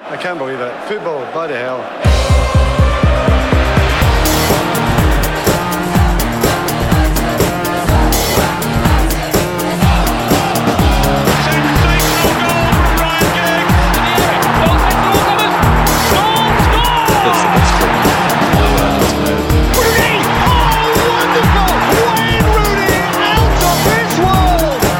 [0.00, 0.88] I can't believe it.
[0.88, 1.80] Football, bloody hell.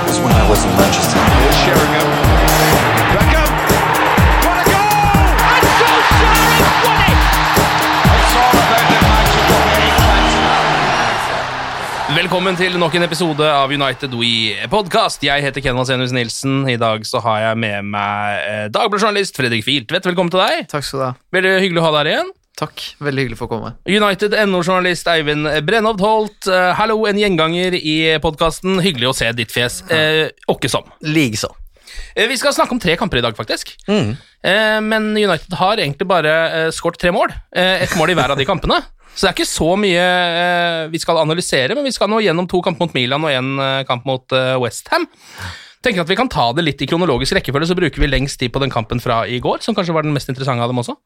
[0.06, 1.19] was when I was in Manchester.
[1.64, 1.95] Sheringham.
[12.17, 15.20] Velkommen til nok en episode av United We Podcast.
[15.20, 16.62] Jeg heter Ken Vasenius Nilsen.
[16.64, 20.09] I dag så har jeg med meg dagbladjournalist Fredrik Filtvedt.
[20.09, 20.64] Velkommen til deg.
[20.72, 21.11] Takk skal du ha.
[21.37, 22.33] Veldig hyggelig å ha deg her igjen.
[22.56, 22.87] Takk.
[23.05, 23.75] Veldig hyggelig for å komme.
[23.84, 26.48] United NO-journalist Eivind Brenhovd Holt.
[26.48, 28.81] Eh, hallo, en gjenganger i podkasten.
[28.81, 29.83] Hyggelig å se ditt fjes.
[29.92, 30.89] Eh, Åkke som.
[31.05, 31.53] Likeså.
[32.16, 33.75] Eh, vi skal snakke om tre kamper i dag, faktisk.
[33.89, 34.16] Mm.
[34.86, 36.33] men United har egentlig bare
[36.66, 37.33] eh, skåret tre mål.
[37.55, 38.78] Eh, Ett mål i hver av de kampene.
[39.16, 42.47] Så det er ikke så mye eh, vi skal analysere, men vi skal nå gjennom
[42.50, 45.06] to kamper mot Milan og én eh, kamp mot eh, Westham.
[45.86, 48.53] Tenker at Vi kan ta det litt i kronologisk rekkefølge, så bruker vi lengst tid
[48.53, 50.97] på den kampen fra i går, som kanskje var den mest interessante av dem også.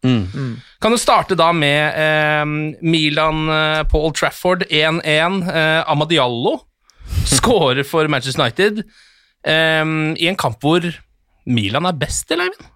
[0.82, 5.38] Kan jo starte da med eh, Milan eh, på Old Trafford 1-1.
[5.53, 6.56] Eh, Amadiallo
[7.31, 8.82] skårer for Manchester United
[9.44, 9.84] eh,
[10.20, 10.84] i en kamp hvor
[11.50, 12.68] Milan er best, eller Eivind?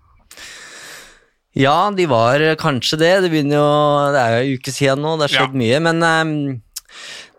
[1.55, 3.13] Ja, de var kanskje det.
[3.23, 3.67] Det jo
[4.11, 6.63] Det er jo en uke siden nå, det har skjedd mye, men um,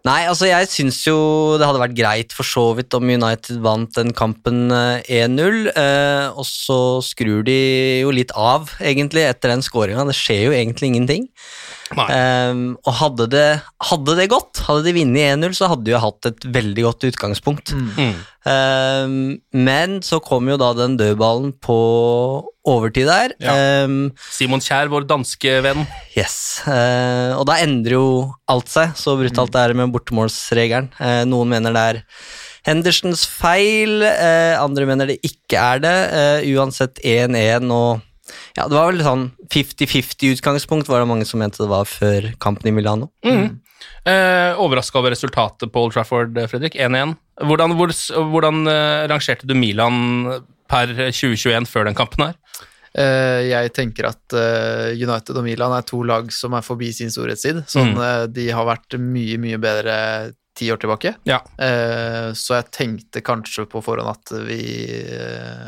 [0.05, 1.17] Nei, altså jeg syns jo
[1.57, 6.29] det hadde vært greit for så vidt om United vant den kampen eh, 1-0, Uh,
[6.37, 7.55] og så skrur de
[8.03, 10.05] jo litt av, egentlig, etter den skåringa.
[10.05, 11.25] Det skjer jo egentlig ingenting.
[11.93, 13.49] Ehm, og hadde det,
[13.91, 17.05] hadde det gått, hadde de vunnet 1-0, så hadde de jo hatt et veldig godt
[17.11, 17.75] utgangspunkt.
[17.75, 18.15] Mm.
[18.45, 19.13] Um,
[19.53, 21.77] men så kom jo da den dødballen på
[22.65, 23.35] overtid der.
[23.41, 23.85] Ja.
[23.85, 25.85] Um, Simon Kjær, vår danske venn.
[26.17, 26.63] yes.
[26.65, 28.09] Uh, og da endrer jo
[28.49, 28.97] alt seg.
[28.97, 30.89] Så brutalt det er med bortemålsregelen.
[30.97, 32.03] Uh, noen mener det er
[32.65, 35.95] Hendersons feil, uh, andre mener det ikke er det.
[36.17, 38.01] Eh, uansett 1-1 og
[38.57, 42.31] ja, Det var vel sånn 50-50 utgangspunkt, var det mange som mente det var før
[42.41, 43.11] kampen i Milano.
[43.25, 43.59] Mm.
[44.05, 46.75] Eh, Overraska over resultatet på Old Trafford, eh, Fredrik.
[46.75, 47.15] 1-1.
[47.45, 47.91] Hvordan, hvor,
[48.31, 50.41] hvordan eh, rangerte du Milan
[50.71, 52.35] per 2021 før den kampen her?
[52.95, 57.11] Eh, jeg tenker at eh, United og Milan er to lag som er forbi sin
[57.11, 57.65] storhetstid.
[57.67, 58.01] Sånn, Mm.
[58.01, 59.97] eh, de har vært mye, mye bedre
[60.55, 61.11] ti år tilbake.
[61.27, 61.41] Ja.
[61.59, 64.61] Eh, så jeg tenkte kanskje på forhånd at, vi,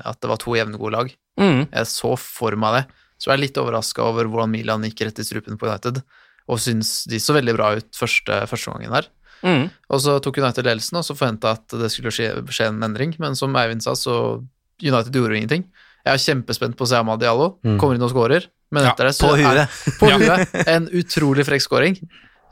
[0.07, 1.11] at det var to jevngode lag.
[1.37, 1.67] Mm.
[1.71, 2.83] Jeg så for meg det.
[3.17, 6.01] Så jeg er litt overraska over hvordan Milan gikk rett i strupen på United,
[6.47, 9.07] og syns de så veldig bra ut første, første gangen der.
[9.45, 9.65] Mm.
[9.93, 13.13] Og så tok United ledelsen, og så forventa at det skulle skje, skje en endring,
[13.21, 14.39] men som Eivind sa, så
[14.81, 15.65] United gjorde jo ingenting.
[16.07, 17.57] Jeg er kjempespent på å se Amad Diallo.
[17.65, 17.75] Mm.
[17.81, 19.75] Kommer inn og skårer, Men Ja, etter det så På er huet.
[19.99, 21.97] på huet en utrolig frekk skåring.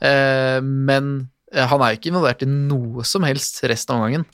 [0.00, 4.24] Eh, men eh, han er jo ikke involvert i noe som helst resten av omgangen.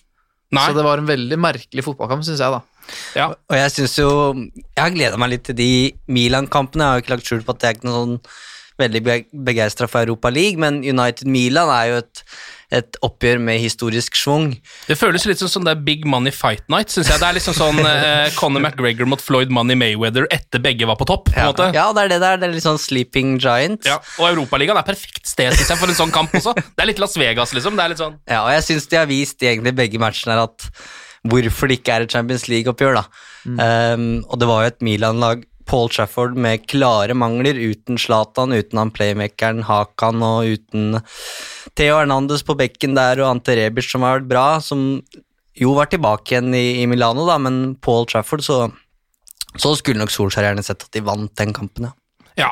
[0.53, 0.67] Nei.
[0.69, 2.61] Så det var en veldig merkelig fotballkamp, syns jeg, da.
[3.19, 3.31] Ja.
[3.33, 5.71] Og jeg synes jo Jeg har gleda meg litt til de
[6.09, 6.85] Milan-kampene.
[6.85, 8.41] Jeg har jo ikke lagt skjul på at jeg er ikke noen sånn
[8.81, 9.03] veldig
[9.47, 12.23] begeistra for Europa League, men United-Milan er jo et,
[12.73, 14.55] et oppgjør med historisk schwung.
[14.89, 17.21] Det føles litt som sånn er Big Money Fight Night, syns jeg.
[17.21, 21.07] Det er liksom sånn eh, Conor McGregor mot Floyd Money Mayweather etter begge var på
[21.13, 21.29] topp.
[21.29, 21.69] på en måte.
[21.77, 22.41] Ja, det er det der.
[22.41, 23.85] Det er litt sånn Sleeping Giant.
[23.87, 26.57] Ja, og Europaligaen er perfekt sted synes jeg, for en sånn kamp også.
[26.57, 27.77] Det er litt Las Vegas, liksom.
[27.79, 30.47] Det er litt sånn Ja, og jeg syns de har vist egentlig begge matchene her
[30.49, 30.71] at
[31.29, 33.05] hvorfor det ikke er et Champions League-oppgjør, da.
[33.47, 38.81] Um, og det var jo et Milan-lag Paul Trafford med klare mangler, uten Zlatan, uten
[38.81, 40.99] han playmakeren Hakan og uten
[41.79, 45.03] Theo Hernandez på bekken der og Ante Rebic som har vært bra, som
[45.59, 48.59] jo var tilbake igjen i, i Milano, da, men Paul Trafford så,
[49.55, 51.97] så skulle nok Solskjær gjerne sett at de vant den kampen, ja.
[52.41, 52.51] Ja.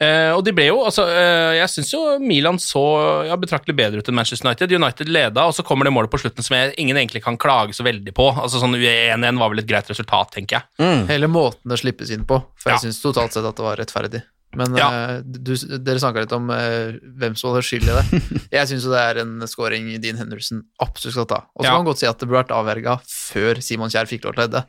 [0.00, 2.80] Eh, og de ble jo, altså, uh, Jeg syns jo Milan så
[3.28, 4.72] ja, betraktelig bedre ut enn Manchester United.
[4.72, 7.76] United leda, og så kommer det målet på slutten som jeg, ingen egentlig kan klage
[7.76, 8.30] så veldig på.
[8.32, 10.68] Altså sånn 1-1 var vel et greit resultat, tenker jeg.
[10.80, 11.02] Mm.
[11.12, 12.84] Hele måten det slippes inn på, for jeg Ja.
[12.86, 14.22] syns totalt sett at det var rettferdig.
[14.56, 14.88] Men Ja.
[14.88, 18.22] uh, du, dere snakka litt om hvem som hadde skyld i det.
[18.56, 21.42] Jeg syns jo det er en scoring Dean Henderson absolutt skal ta.
[21.54, 21.76] Og så Ja.
[21.76, 24.42] kan man godt si at det burde vært avverga før Simon Kjær fikk lov til
[24.42, 24.64] å redde.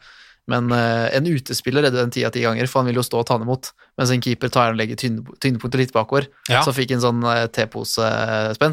[0.52, 3.22] Men eh, en utespiller redder den ti av ti ganger, for han vil jo stå
[3.22, 3.72] og ta den imot.
[4.00, 6.28] Mens en keeper tar den og legger tyngde- tyngdepunktet litt bakover.
[6.52, 6.64] Ja.
[6.66, 7.48] Så fikk en sånn uh,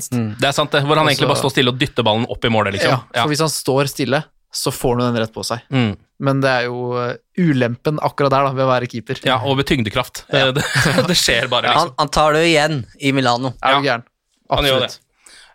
[0.08, 0.34] Mm.
[0.40, 0.82] Det er sant, det.
[0.86, 2.92] Hvor han Også, egentlig bare står stille og dytter ballen opp i målet, liksom.
[3.14, 4.22] Ja, for hvis han står stille,
[4.54, 5.64] så får han den rett på seg.
[5.74, 5.96] Mm.
[6.24, 9.20] Men det er jo eh, ulempen akkurat der, da, ved å være keeper.
[9.28, 10.24] Ja, og ved tyngdekraft.
[10.32, 10.64] Det, det,
[11.10, 11.94] det skjer bare, liksom.
[12.00, 13.54] han tar det jo igjen i Milano.
[13.62, 14.06] Er du gæren?
[14.50, 14.90] Han gjør det.
[14.90, 15.04] Absolutt.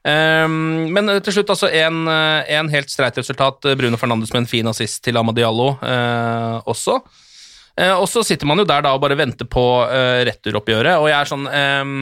[0.03, 3.71] Ehm, men eh, til slutt altså en, eh, en helt streit resultat.
[3.79, 6.99] Bruno Fernandes med en fin assist til Amadiallo eh, også.
[7.79, 11.09] Eh, og så sitter man jo der da og bare venter på eh, returoppgjøret, og
[11.09, 11.95] jeg er sånn ehm,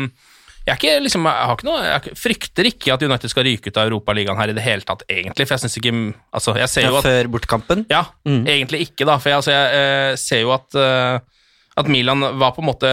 [0.62, 3.46] jeg, er ikke, liksom, jeg, har ikke noe, jeg er frykter ikke at United skal
[3.48, 5.48] ryke ut av Europaligaen her i det hele tatt, egentlig.
[5.48, 5.94] For jeg synes ikke
[6.38, 7.86] altså, Jeg ser jo at Før bortkampen.
[7.90, 9.16] Ja, egentlig ikke, da.
[9.18, 10.78] For jeg, altså, jeg eh, ser jo at
[11.80, 12.90] at Milan var på en måte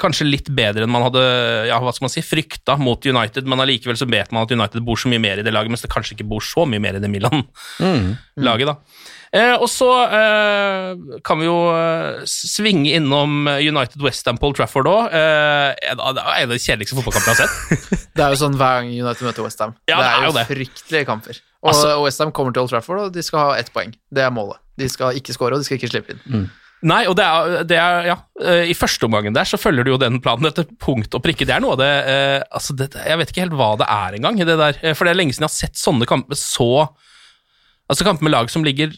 [0.00, 1.22] kanskje litt bedre enn man hadde
[1.70, 4.84] ja, hva skal man si, frykta mot United, men allikevel så vet man at United
[4.84, 6.98] bor så mye mer i det laget, mens det kanskje ikke bor så mye mer
[6.98, 8.68] i det Milan-laget.
[8.68, 8.76] da.
[9.32, 10.90] Eh, og så eh,
[11.24, 15.06] kan vi jo eh, svinge innom United Westham Paul Trafford òg.
[15.08, 18.04] Eh, det er en av de kjedeligste fotballkampene jeg har sett.
[18.16, 19.72] Det er jo sånn hver gang United møter Westham.
[19.88, 20.46] Ja, det er det er jo det.
[20.52, 21.38] fryktelige kamper.
[21.64, 23.94] Og Altså- Westham kommer til Old Trafford, og de skal ha ett poeng.
[24.12, 24.60] Det er målet.
[24.76, 26.50] De skal ikke score, og de skal ikke slippe inn.
[26.82, 29.92] Nei, og det er, det er ja, eh, I første omgangen der så følger du
[29.92, 31.46] jo den planen etter punkt og prikke.
[31.46, 34.16] Det er noe av det, eh, altså det Jeg vet ikke helt hva det er
[34.18, 34.80] engang, det der.
[34.82, 36.68] eh, For det er lenge siden jeg har sett sånne kamper så
[37.90, 38.92] Altså kamper med lag som ligger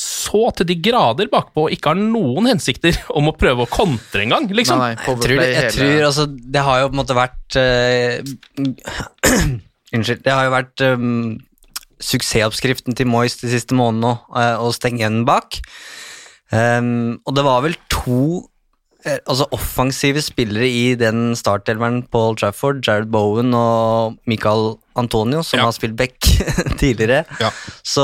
[0.00, 4.22] så til de grader bakpå og ikke har noen hensikter om å prøve å kontre
[4.22, 4.78] engang, liksom.
[4.78, 7.58] Nei, nei, Jeg tror, jeg hele tror altså Det har jo på en måte vært
[7.58, 8.90] uh,
[9.96, 10.22] Unnskyld.
[10.22, 11.40] Det har jo vært um,
[12.00, 15.58] suksessoppskriften til Moyes de siste månedene nå, eh, å stenge igjen bak.
[16.50, 18.16] Um, og det var vel to
[19.06, 25.44] eh, altså offensive spillere i den startelveren på Old Trafford, Jared Bowen og Michael Antonio,
[25.46, 25.68] som Ja.
[25.68, 26.18] har spilt back
[26.82, 27.22] tidligere.
[27.40, 27.52] Ja.
[27.86, 28.02] Så,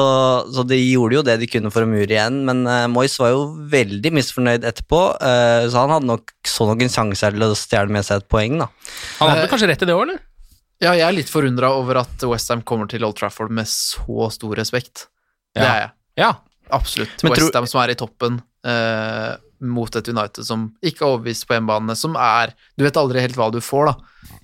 [0.55, 3.35] så de gjorde jo det de kunne for å mure igjen, men uh, Moyes var
[3.35, 3.43] jo
[3.75, 7.93] veldig misfornøyd etterpå, Uh, så han hadde nok så nok en sjanse til å stjele
[7.99, 8.71] med seg et poeng, da.
[9.19, 10.23] Han hadde kanskje rett i det òg, eller?
[10.81, 14.55] Ja, jeg er litt forundra over at Westham kommer til Old Trafford med så stor
[14.61, 15.07] respekt.
[15.57, 15.91] Det er jeg.
[16.21, 16.35] Ja.
[16.75, 17.23] Absolutt.
[17.25, 21.95] Westham som er i toppen eh, mot et United som ikke er overbevist på hjemmebane,
[21.97, 23.95] som er Du vet aldri helt hva du får, da.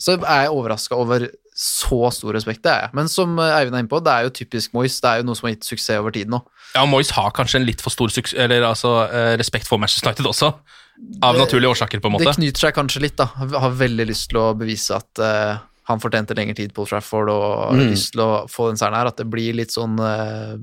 [0.01, 2.93] Så er jeg overraska over så stor respekt, det er jeg.
[2.97, 5.01] Men som eh, Eivind er inne på, det er jo typisk Moyes.
[5.05, 6.41] Det er jo noe som har gitt suksess over tid nå.
[6.75, 10.09] Ja, Moyes har kanskje en litt for stor suksess, eller, altså, eh, respekt for Manchester
[10.09, 10.49] United også,
[11.23, 12.31] av naturlige årsaker, på en måte.
[12.31, 13.27] Det knyter seg kanskje litt, da.
[13.37, 15.59] Har har veldig lyst til å bevise at eh,
[15.91, 17.91] han fortjente lengre tid på Trafford, og Mm.
[17.91, 19.07] lyst til å få den seieren her.
[19.13, 20.57] At det blir litt sånn eh,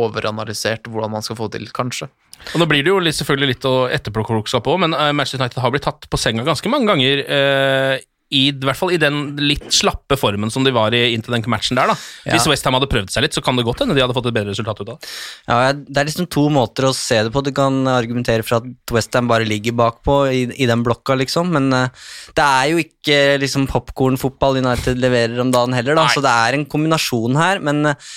[0.00, 2.08] overanalysert hvordan man skal få det til, kanskje.
[2.52, 5.62] Og Nå blir det jo litt, selvfølgelig litt å etterpåklokskap òg, men eh, Manchester United
[5.62, 7.22] har blitt tatt på senga ganske mange ganger.
[7.28, 8.00] eh,
[8.32, 11.44] i, I hvert fall i den litt slappe formen som de var i inntil den
[11.52, 11.90] matchen der.
[11.92, 11.96] da.
[12.24, 12.32] Ja.
[12.34, 14.36] Hvis Westham hadde prøvd seg litt, så kan det godt hende de hadde fått et
[14.36, 15.10] bedre resultat ut av det.
[15.50, 17.44] Ja, Det er liksom to måter å se det på.
[17.44, 21.68] Du kan argumentere for at Westham bare ligger bakpå i, i den blokka, liksom, men
[21.76, 26.16] uh, det er jo ikke liksom popkornfotball United leverer om dagen heller, da, Nei.
[26.16, 28.12] så det er en kombinasjon her, men eh,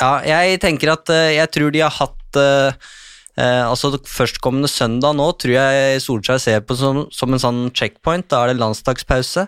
[0.00, 2.88] ja, jeg tenker at eh, jeg tror de har hatt eh,
[3.38, 8.28] eh, altså Førstkommende søndag nå tror jeg Solskjær ser på som, som en sånn checkpoint.
[8.32, 9.46] Da er det landsdagspause.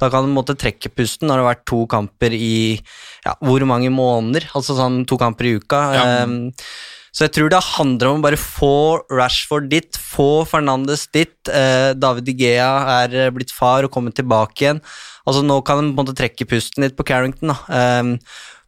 [0.00, 2.78] Da kan du måtte trekke pusten Da har det vært to kamper i
[3.26, 4.48] ja, hvor mange måneder?
[4.56, 5.84] Altså sånn to kamper i uka.
[5.96, 6.08] Ja.
[6.22, 6.64] Eh,
[7.10, 11.34] så jeg tror det handler om å bare få Rashford dit, få Fernandes dit.
[11.50, 12.70] Eh, David Igea
[13.00, 14.82] er eh, blitt far og kommet tilbake igjen.
[15.26, 17.52] Altså Nå kan på en måte trekke pusten litt på Carrington.
[17.52, 17.58] Da.
[17.76, 18.14] Ehm,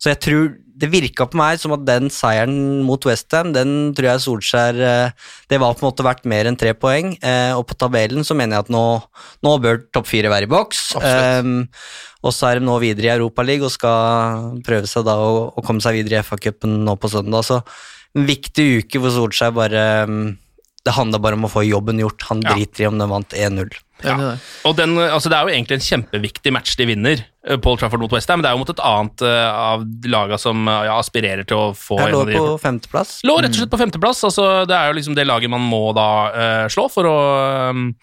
[0.02, 4.08] så jeg tror det virka på meg som at den seieren mot Westham, den tror
[4.08, 7.12] jeg Solskjær eh, Det var på en måte verdt mer enn tre poeng.
[7.22, 8.84] eh, og på tabellen så mener jeg at nå,
[9.46, 10.80] nå bør topp fire være i boks.
[11.06, 11.68] Ehm,
[12.22, 15.84] og så er de nå videre i Europaligaen og skal prøve seg da å, komme
[15.84, 17.46] seg videre i FA-cupen nå på søndag.
[17.46, 17.60] Så
[18.16, 20.26] en viktig uke hvor Solskjær bare mm,
[20.82, 22.22] Det handla bare om å få jobben gjort.
[22.30, 22.54] Han Ja.
[22.54, 23.70] driter i om de vant 1-0.
[24.02, 24.36] Ja.
[24.66, 28.00] Og den, altså Det er jo egentlig en kjempeviktig match de vinner, eh, Paul Trafford
[28.00, 30.96] mot Westham, men det er jo mot et annet eh, av laga som eh, ja,
[30.98, 33.20] aspirerer til å få Jeg en lå av de på femteplass.
[33.22, 34.24] Lå rett og slett på femteplass.
[34.24, 37.16] Altså, det er jo liksom det laget man må da uh, slå for å,
[37.70, 37.94] um,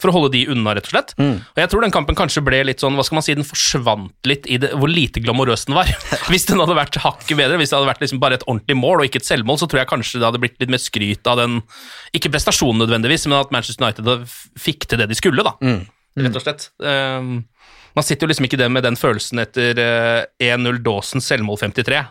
[0.00, 1.14] for å holde de unna, rett og slett.
[1.16, 1.38] Mm.
[1.40, 4.28] Og jeg tror den kampen kanskje ble litt sånn, hva skal man si, den forsvant
[4.28, 5.90] litt i det, hvor lite glamorøs den var.
[6.32, 9.02] hvis den hadde vært hakket bedre, hvis det hadde vært liksom bare et ordentlig mål
[9.02, 11.40] og ikke et selvmål, så tror jeg kanskje det hadde blitt litt mer skryt av
[11.40, 11.60] den,
[12.16, 15.56] ikke prestasjonen nødvendigvis, men at Manchester United fikk til det de skulle, da.
[15.64, 15.84] Mm.
[16.26, 16.68] Rett og slett.
[16.80, 17.46] Um,
[17.96, 22.04] man sitter jo liksom ikke det med den følelsen etter uh, 1-0 Dawson selvmål 53.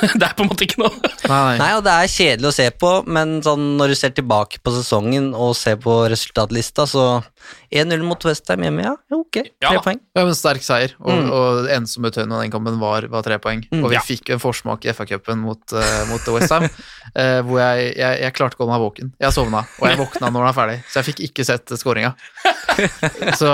[0.18, 1.12] det er på en måte ikke noe.
[1.60, 4.74] Nei, og det er kjedelig å se på, men sånn når du ser tilbake på
[4.74, 7.06] sesongen og ser på resultatlista, så
[7.74, 9.98] 1-0 mot Westham hjemme, ja, ok, tre poeng.
[10.14, 11.30] Ja, men sterk seier, og, Mm.
[11.32, 13.62] og ensomme eneste som betød noe av den kampen, var, var tre poeng.
[13.72, 13.82] Mm.
[13.84, 14.00] og vi Ja.
[14.06, 18.56] fikk en forsmak i FA-cupen mot, uh, mot Westham, uh, hvor jeg, jeg, jeg klarte
[18.56, 19.12] ikke å holde meg våken.
[19.20, 22.14] Jeg sovna, og jeg våkna når den var ferdig, så jeg fikk ikke sett skåringa.
[23.40, 23.50] så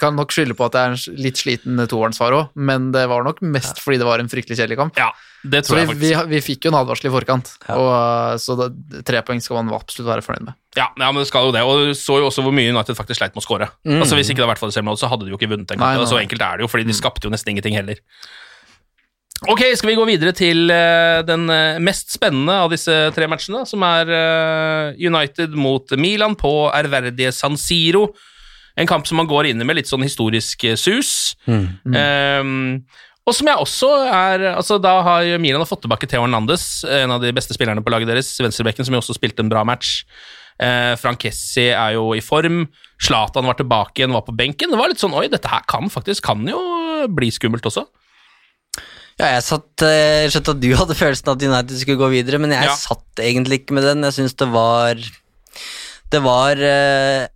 [0.00, 3.24] kan nok skylde på at jeg er en litt sliten toårensfar òg, men det var
[3.26, 4.98] nok mest fordi det var en fryktelig kjedelig kamp.
[5.00, 5.10] Ja,
[5.42, 6.30] det så tror vi, jeg vi, faktisk.
[6.32, 9.76] vi fikk jo en advarsel i forkant, og, uh, så det, tre poeng skal man
[9.76, 10.58] absolutt være fornøyd med.
[10.74, 12.98] Ja, ja, men det skal jo det, og du så jo også hvor mye United
[12.98, 13.70] faktisk sleit med å skåre.
[13.86, 14.00] Mm.
[14.00, 15.94] Altså, hvis ikke det hadde vært for det så hadde de jo ikke vunnet Nei,
[16.00, 18.02] nei, Så enkelt er det jo, fordi de skapte jo nesten ingenting heller.
[19.46, 23.62] Ok, skal vi gå videre til uh, den eh, mest spennende av disse tre matchene,
[23.70, 28.08] som er uh, United mot Milan på ærverdige San Siro.
[28.78, 31.34] En kamp som man går inn i med litt sånn historisk eh, sus.
[31.50, 32.84] Ehm,
[33.28, 37.20] og som jeg også er altså Da har Milan fått tilbake Theo Hernandez, en av
[37.22, 40.02] de beste spillerne på laget deres, venstrebekken, som jo også spilte en bra match.
[40.58, 42.64] Eh, Frankessi er jo i form.
[43.04, 44.72] Zlatan var tilbake igjen, var på benken.
[44.72, 46.58] Det var litt sånn Oi, dette her kan faktisk kan jo
[47.14, 47.84] bli skummelt også.
[49.18, 52.38] Ja, jeg satt eh, Jeg skjønte at du hadde følelsen at United skulle gå videre,
[52.42, 52.74] men jeg Ja.
[52.78, 54.04] satt egentlig ikke med den.
[54.06, 54.94] Jeg syns det var
[56.10, 57.26] Det var eh,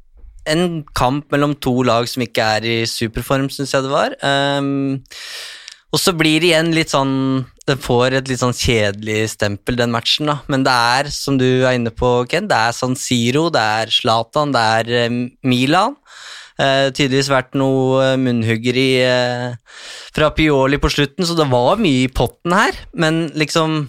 [0.47, 4.15] en kamp mellom to lag som ikke er i superform, syns jeg det var.
[4.27, 5.03] Ehm,
[5.93, 9.93] og så blir det igjen litt sånn Det får et litt sånn kjedelig stempel, den
[9.95, 10.41] matchen, da.
[10.51, 13.93] Men det er, som du er inne på, Ken, det er San Siro, det er
[13.93, 15.95] Zlatan, det er eh, Milan.
[16.59, 19.77] Eh, tydeligvis vært noe eh, munnhuggeri eh,
[20.17, 23.85] fra Pioli på slutten, så det var mye i potten her, men liksom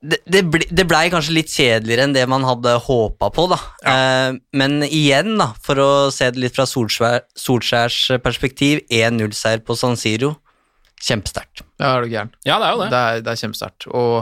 [0.00, 3.58] det, det, ble, det blei kanskje litt kjedeligere enn det man hadde håpa på, da.
[3.88, 9.76] Eh, men igjen, da, for å se det litt fra Solskjær, Solskjærs perspektiv, 1-0-seier på
[9.80, 10.36] San Siro,
[11.00, 11.64] kjempesterkt.
[11.80, 12.32] Ja, er du gæren.
[12.44, 12.90] Ja, det er jo det.
[12.92, 13.88] Det er, det er kjempesterkt.
[13.96, 14.14] Og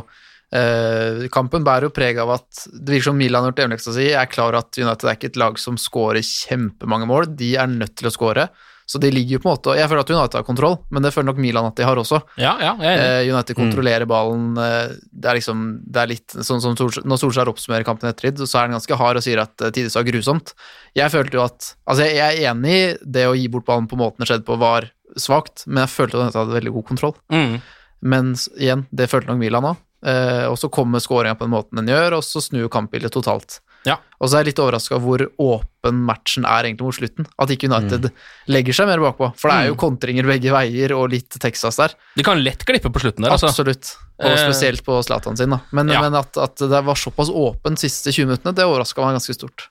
[0.54, 4.08] eh, kampen bærer jo preg av at det virker som Milan har gjort evneleksa si.
[4.10, 7.30] Jeg er klar over at United er ikke et lag som scorer kjempemange mål.
[7.38, 8.48] De er nødt til å score.
[8.88, 11.10] Så de ligger jo på en måte Jeg føler at United har kontroll, men det
[11.12, 12.22] føler nok Milan at de har også.
[12.40, 13.08] Ja, ja, jeg er enig.
[13.28, 14.46] Eh, United kontrollerer ballen.
[14.56, 18.30] eh, det er liksom Det er litt sånn som Solskjær, Når Solskjær oppsummerer kampen etter
[18.30, 20.54] ridd, så er han ganske hard og sier at uh, tidvis var grusomt.
[20.96, 23.90] Jeg følte jo at Altså, jeg, jeg er enig i det å gi bort ballen
[23.90, 24.88] på måten det skjedde på, var
[25.20, 27.14] svakt, men jeg følte at United hadde veldig god kontroll.
[27.32, 27.60] Mm.
[28.08, 29.76] Men igjen, det følte nok Milan òg.
[30.06, 33.58] Eh, og så kommer skåringa på den måten den gjør, og så snur kampbildet totalt.
[33.86, 33.94] Ja.
[34.20, 37.26] Og så er jeg litt overraska hvor åpen matchen er egentlig mot slutten.
[37.40, 38.08] At ikke United
[38.50, 39.30] legger seg mer bakpå.
[39.38, 39.80] For det er jo Mm.
[39.80, 41.94] kontringer begge veier og litt Texas der.
[42.18, 43.48] De kan lett klippe på slutten der, altså.
[43.48, 43.94] Absolutt.
[44.18, 45.60] Og Eh, spesielt på Zlatan sin, da.
[45.72, 46.00] Men, ja.
[46.02, 49.68] men at, at det var såpass åpent siste 20 minuttene, det overraska meg ganske stort.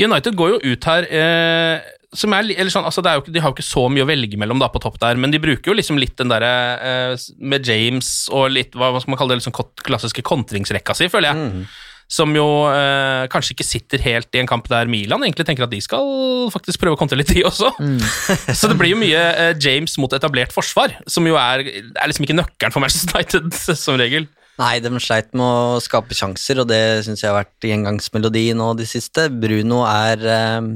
[0.00, 1.80] United går jo ut her eh,
[2.12, 4.38] som er, eller sånn, altså det jo, De har jo ikke så mye å velge
[4.40, 7.68] mellom da på topp der, men de bruker jo liksom litt den derre eh, med
[7.68, 11.64] James og litt hva, skal man kalle det, liksom klassiske kontringsrekka si, føler jeg.
[12.12, 15.72] Som jo eh, kanskje ikke sitter helt i en kamp der Milan egentlig tenker at
[15.72, 17.72] de skal faktisk prøve å kontre litt, de også.
[18.58, 22.28] så det blir jo mye eh, James mot etablert forsvar, som jo er, er liksom
[22.28, 23.48] ikke nøkkelen for Manchester United,
[23.86, 24.28] som regel.
[24.60, 28.74] Nei, de sleit med å skape sjanser, og det syns jeg har vært gjengangsmelodi nå
[28.76, 29.30] de siste.
[29.32, 30.72] Bruno er eh,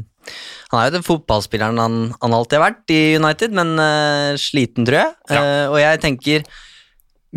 [0.73, 4.87] Han er jo den fotballspilleren han, han alltid har vært i United, men uh, sliten,
[4.89, 5.13] tror jeg.
[5.37, 6.47] Eh, og jeg tenker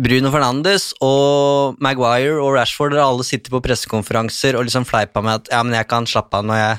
[0.00, 5.42] Bruno Fernandes og Maguire og Rashford har alle sittet på pressekonferanser og liksom fleipa med
[5.42, 6.78] at ja, men jeg kan slappe av når jeg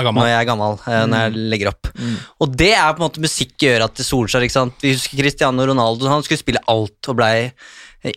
[0.00, 0.18] Er gammel.
[0.18, 1.12] når jeg er gammel, mm.
[1.12, 1.90] når jeg legger opp.
[2.42, 4.46] Og det er på en måte musikk i øra til Solskjær.
[4.48, 4.80] ikke sant?
[4.82, 7.36] Vi husker Cristiano Ronaldo, han skulle spille alt og blei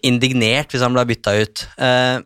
[0.05, 1.65] indignert hvis han ble bytta ut.
[1.77, 2.17] Eh,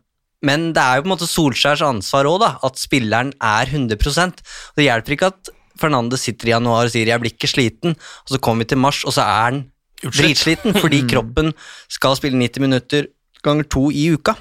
[0.43, 4.43] Men det er jo på en måte Solskjærs ansvar òg, at spilleren er 100%
[4.75, 8.29] Det hjelper ikke at Fernandes sitter i januar og sier 'jeg blir ikke sliten', og
[8.29, 9.65] så kommer vi til mars, og så er han
[10.03, 11.53] dritsliten fordi kroppen
[11.89, 13.07] skal spille 90 minutter
[13.43, 14.35] ganger to i uka.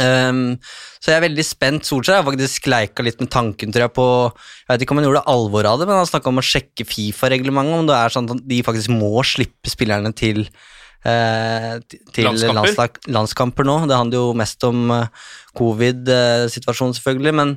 [0.00, 0.56] Um,
[1.02, 1.84] så jeg er veldig spent.
[1.84, 5.06] Solskjær har faktisk leika litt med tanken tror jeg, på Jeg vet ikke om han
[5.08, 8.30] gjorde alvor av det, men han snakka om å sjekke Fifa-reglementet, om det er sånn
[8.32, 10.46] at de faktisk må slippe spillerne til
[11.04, 13.10] til Landskamper.
[13.12, 13.76] landskamper nå.
[13.90, 17.54] Det handler jo mest om eh, covid-situasjonen, selvfølgelig, men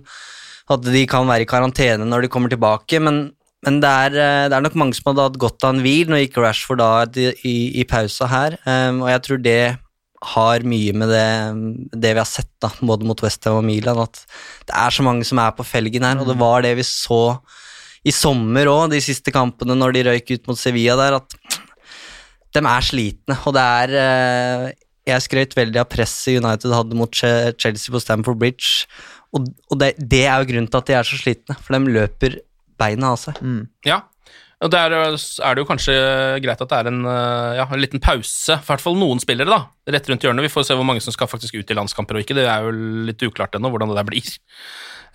[0.67, 2.99] at de kan være i karantene når de kommer tilbake.
[2.99, 3.21] Men,
[3.63, 6.11] men det, er, eh, det er nok mange som hadde hatt godt av en hvil.
[6.11, 9.61] Nå gikk Rashford da i, i, i pausa her, um, og jeg tror det
[10.27, 11.27] har mye med det,
[11.93, 14.23] det vi har sett, da, både mot Westham og Milan, at
[14.65, 17.37] det er så mange som er på felgen her, og det var det vi så
[18.07, 21.36] i sommer òg, de siste kampene når de røyk ut mot Sevilla der, at
[22.55, 24.65] de er slitne, og det er eh,
[25.07, 28.87] Jeg skrøt veldig av presset United hadde mot Chelsea på Stamford Bridge,
[29.35, 31.95] og, og det, det er jo grunnen til at de er så slitne, for de
[31.97, 32.39] løper
[32.79, 33.41] beina av seg.
[33.87, 34.03] Ja.
[34.63, 35.93] Og der er det jo kanskje
[36.41, 37.03] greit at det er en,
[37.59, 40.47] ja, en liten pause, i hvert fall noen spillere, da, rett rundt hjørnet.
[40.47, 42.37] Vi får se hvor mange som skal faktisk ut i landskamper og ikke.
[42.39, 42.71] Det er jo
[43.05, 44.31] litt uklart ennå hvordan det der blir,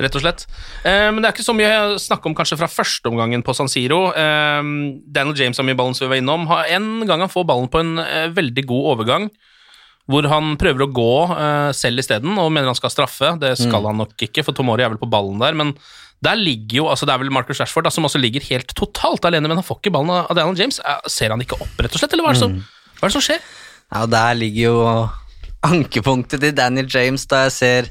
[0.01, 0.45] rett og slett.
[0.85, 3.71] Eh, men det er ikke så mye å snakke om kanskje fra førsteomgangen på San
[3.73, 4.05] Siro.
[4.17, 4.61] Eh,
[5.05, 6.47] Daniel James har mye ballen som vi var innom.
[6.51, 9.29] Har En gang han får ballen på en eh, veldig god overgang,
[10.11, 11.13] hvor han prøver å gå
[11.79, 13.37] selv isteden og mener han skal straffe.
[13.39, 15.71] Det skal han nok ikke, for Tomori er vel på ballen der, men
[16.23, 19.25] der ligger jo, altså Det er vel Marcus Rashford da, som også ligger helt totalt
[19.27, 20.79] alene, men han får ikke ballen av Daniel James.
[21.11, 22.59] Ser han ikke opp, rett og slett, eller hva er det som,
[22.99, 23.47] hva er det som skjer?
[23.93, 24.77] Ja, der ligger jo
[25.67, 27.91] ankepunktet til Daniel James, da jeg ser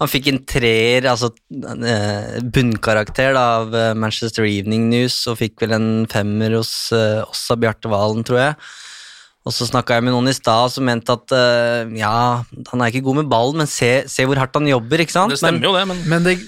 [0.00, 5.62] han fikk en treer, altså eh, bunnkarakter da, av eh, Manchester Evening News, og fikk
[5.62, 8.56] vel en femmer hos uh, oss av Bjarte Valen, tror jeg.
[9.44, 12.12] Og så snakka jeg med noen i stad som mente at uh, ja,
[12.70, 15.34] han er ikke god med ballen, men se, se hvor hardt han jobber, ikke sant?
[15.34, 16.38] Det stemmer jo det, men Men det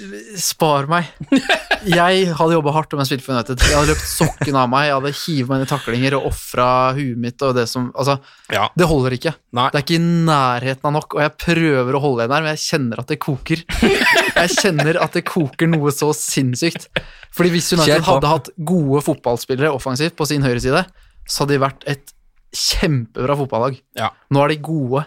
[0.41, 1.11] spar meg.
[1.87, 3.61] Jeg hadde jobba hardt om jeg spilte for United.
[3.63, 6.67] Jeg hadde løpt sokken av meg, jeg hadde hivet meg inn i taklinger og ofra
[6.97, 8.17] huet mitt og det som Altså,
[8.51, 8.65] ja.
[8.75, 9.35] det holder ikke.
[9.55, 9.69] Nei.
[9.71, 12.57] Det er ikke i nærheten av nok, og jeg prøver å holde igjen her, men
[12.57, 13.63] jeg kjenner at det koker.
[14.37, 16.91] Jeg kjenner at det koker noe så sinnssykt.
[17.37, 20.83] Fordi hvis United hadde hatt gode fotballspillere offensivt på sin høyre side,
[21.25, 22.13] så hadde de vært et
[22.55, 23.79] kjempebra fotballag.
[23.99, 24.13] Ja.
[24.33, 25.05] Nå er de gode,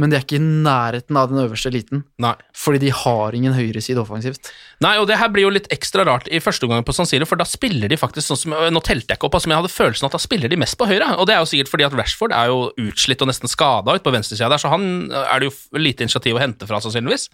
[0.00, 2.04] men de er ikke i nærheten av den øverste eliten.
[2.22, 2.32] Nei.
[2.56, 4.48] Fordi de har ingen høyreside offensivt.
[4.80, 7.28] Nei, og det her blir jo litt ekstra rart i første omgang på San Siro,
[7.28, 9.64] for da spiller de faktisk sånn som Nå telte jeg ikke opp, altså, men jeg
[9.64, 11.12] hadde følelsen at da spiller de mest på høyre.
[11.20, 14.06] Og det er jo sikkert fordi at Rashford er jo utslitt og nesten skada ut
[14.06, 17.28] på venstresida der, så han er det jo lite initiativ å hente fra, sannsynligvis.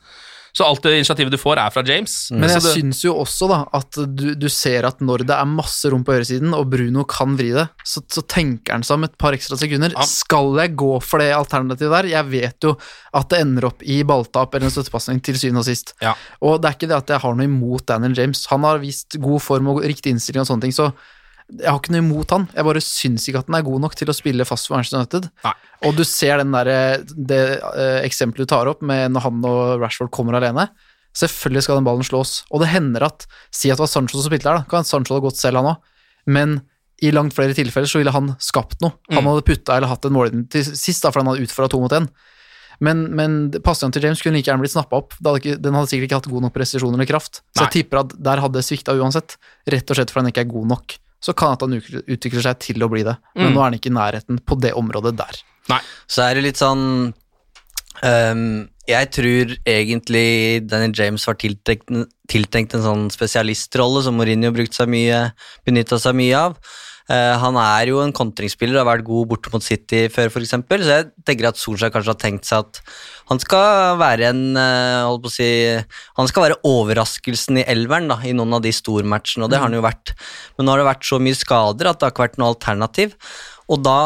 [0.56, 2.12] Så alt det initiativet du får, er fra James.
[2.32, 5.50] Men jeg det, syns jo også da at du, du ser at når det er
[5.50, 9.04] masse rom på høyresiden, og Bruno kan vri det, så, så tenker han seg om
[9.04, 9.92] et par ekstra sekunder.
[9.92, 10.06] Ja.
[10.08, 12.08] Skal jeg gå for det alternativet der?
[12.14, 12.72] Jeg vet jo
[13.16, 15.92] at det ender opp i balltap eller en støttepasning til syvende og sist.
[16.04, 16.14] Ja.
[16.40, 18.46] Og det er ikke det at jeg har noe imot Daniel James.
[18.54, 20.88] Han har vist god form og riktig innstilling og sånne ting, så
[21.52, 22.48] jeg har ikke noe imot han.
[22.56, 24.98] Jeg bare syns ikke at han er god nok til å spille fast for Manchester
[24.98, 25.28] United.
[25.46, 25.52] Nei.
[25.86, 26.70] Og du ser den der,
[27.06, 30.68] det eh, eksempelet du tar opp med når han og Rashford kommer alene.
[31.16, 32.40] Selvfølgelig skal den ballen slås.
[32.50, 34.66] Og det hender at Si at det var Sancho som spilte der, da.
[34.68, 35.92] Kan Sancho ha gått selv, han òg.
[36.26, 36.58] Men
[37.04, 38.96] i langt flere tilfeller så ville han skapt noe.
[39.12, 39.28] Han Mm.
[39.30, 41.92] hadde putta eller hatt en målgivning til sist, da, for han hadde utfordra to mot
[41.92, 42.08] én.
[42.80, 45.14] Men, men pasningen til James kunne like gjerne blitt snappa opp.
[45.24, 47.40] Hadde ikke, den hadde sikkert ikke hatt god nok presisjon eller kraft.
[47.56, 47.68] Så Nei.
[47.70, 49.36] jeg tipper at der hadde det svikta uansett.
[49.72, 50.96] Rett og slett fordi han ikke er god nok.
[51.26, 53.54] Så kan at han utvikler- seg til å bli det, men Mm.
[53.56, 55.42] nå er han ikke i nærheten på det området der.
[55.68, 55.80] nei.
[56.06, 57.12] Så er det litt sånn
[58.04, 61.88] Um, Jeg tror egentlig Danny James var tiltenkt,
[62.28, 65.32] tiltenkt en sånn spesialistrolle som Mourinho brukte seg mye,
[65.66, 66.58] benytta seg mye av.
[67.06, 70.56] Eh, han er jo en kontringsspiller, har vært god borte mot City før, f.eks.
[70.56, 72.80] Så jeg tenker at Solskjær kanskje har tenkt seg at
[73.30, 75.48] han skal være en eh, holdt på å si,
[76.18, 79.68] Han skal være overraskelsen i elveren da, i noen av de stormatchene, og det har
[79.68, 80.16] han jo vært.
[80.56, 83.18] Men nå har det vært så mye skader at det har ikke vært noe alternativ.
[83.70, 83.98] Og da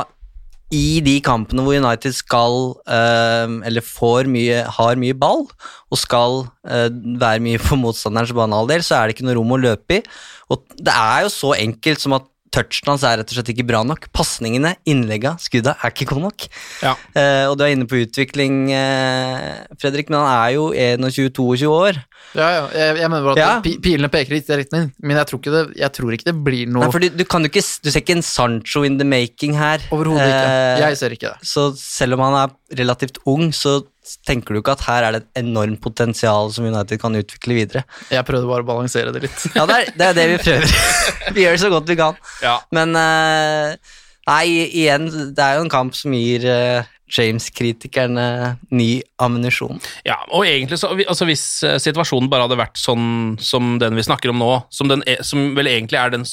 [0.70, 5.48] i de kampene hvor United skal, eh, eller får mye, har mye ball,
[5.90, 9.96] og skal være mye på motstanderens banehalvdel, så er det ikke noe rom å løpe
[9.96, 10.04] i.
[10.52, 13.66] Og det er jo så enkelt som at touchen hans er rett og slett ikke
[13.68, 14.08] bra nok.
[14.16, 16.46] Pasningene, innlegga, skudda er ikke gode nok.
[16.84, 16.94] Ja.
[17.14, 22.00] Uh, og du er inne på utvikling, uh, Fredrik, men han er jo 21-22 år.
[22.38, 22.64] Ja, ja.
[22.74, 23.78] Jeg, jeg mener bare at Ja.
[23.82, 26.90] pilene peker i retning, men jeg tror det, jeg tror ikke det blir noe Nei,
[26.94, 29.82] for du, du, kan ikke, du ser ikke en Sancho in the making her.
[29.90, 30.50] Overhodet ikke.
[30.50, 31.48] Eh, Jeg ser ikke det.
[31.50, 33.80] Så selv om han er relativt ung, så
[34.26, 37.82] tenker du ikke at her er det et enormt potensial som United kan utvikle videre.
[38.12, 39.48] Jeg prøvde bare å balansere det litt.
[39.56, 40.76] Ja, det er det, er det vi prøver.
[41.36, 42.22] vi gjør det så godt vi kan.
[42.44, 42.56] Ja.
[42.74, 43.92] Men eh,
[44.30, 48.26] nei, igjen, det er jo en kamp som gir eh, James-kritikerne
[48.70, 48.88] ny
[49.22, 49.82] ammunisjon.
[50.06, 54.06] Ja, og egentlig så, altså Hvis eh, situasjonen bare hadde vært sånn som den vi
[54.06, 56.26] snakker om nå, som, den er, som vel egentlig er den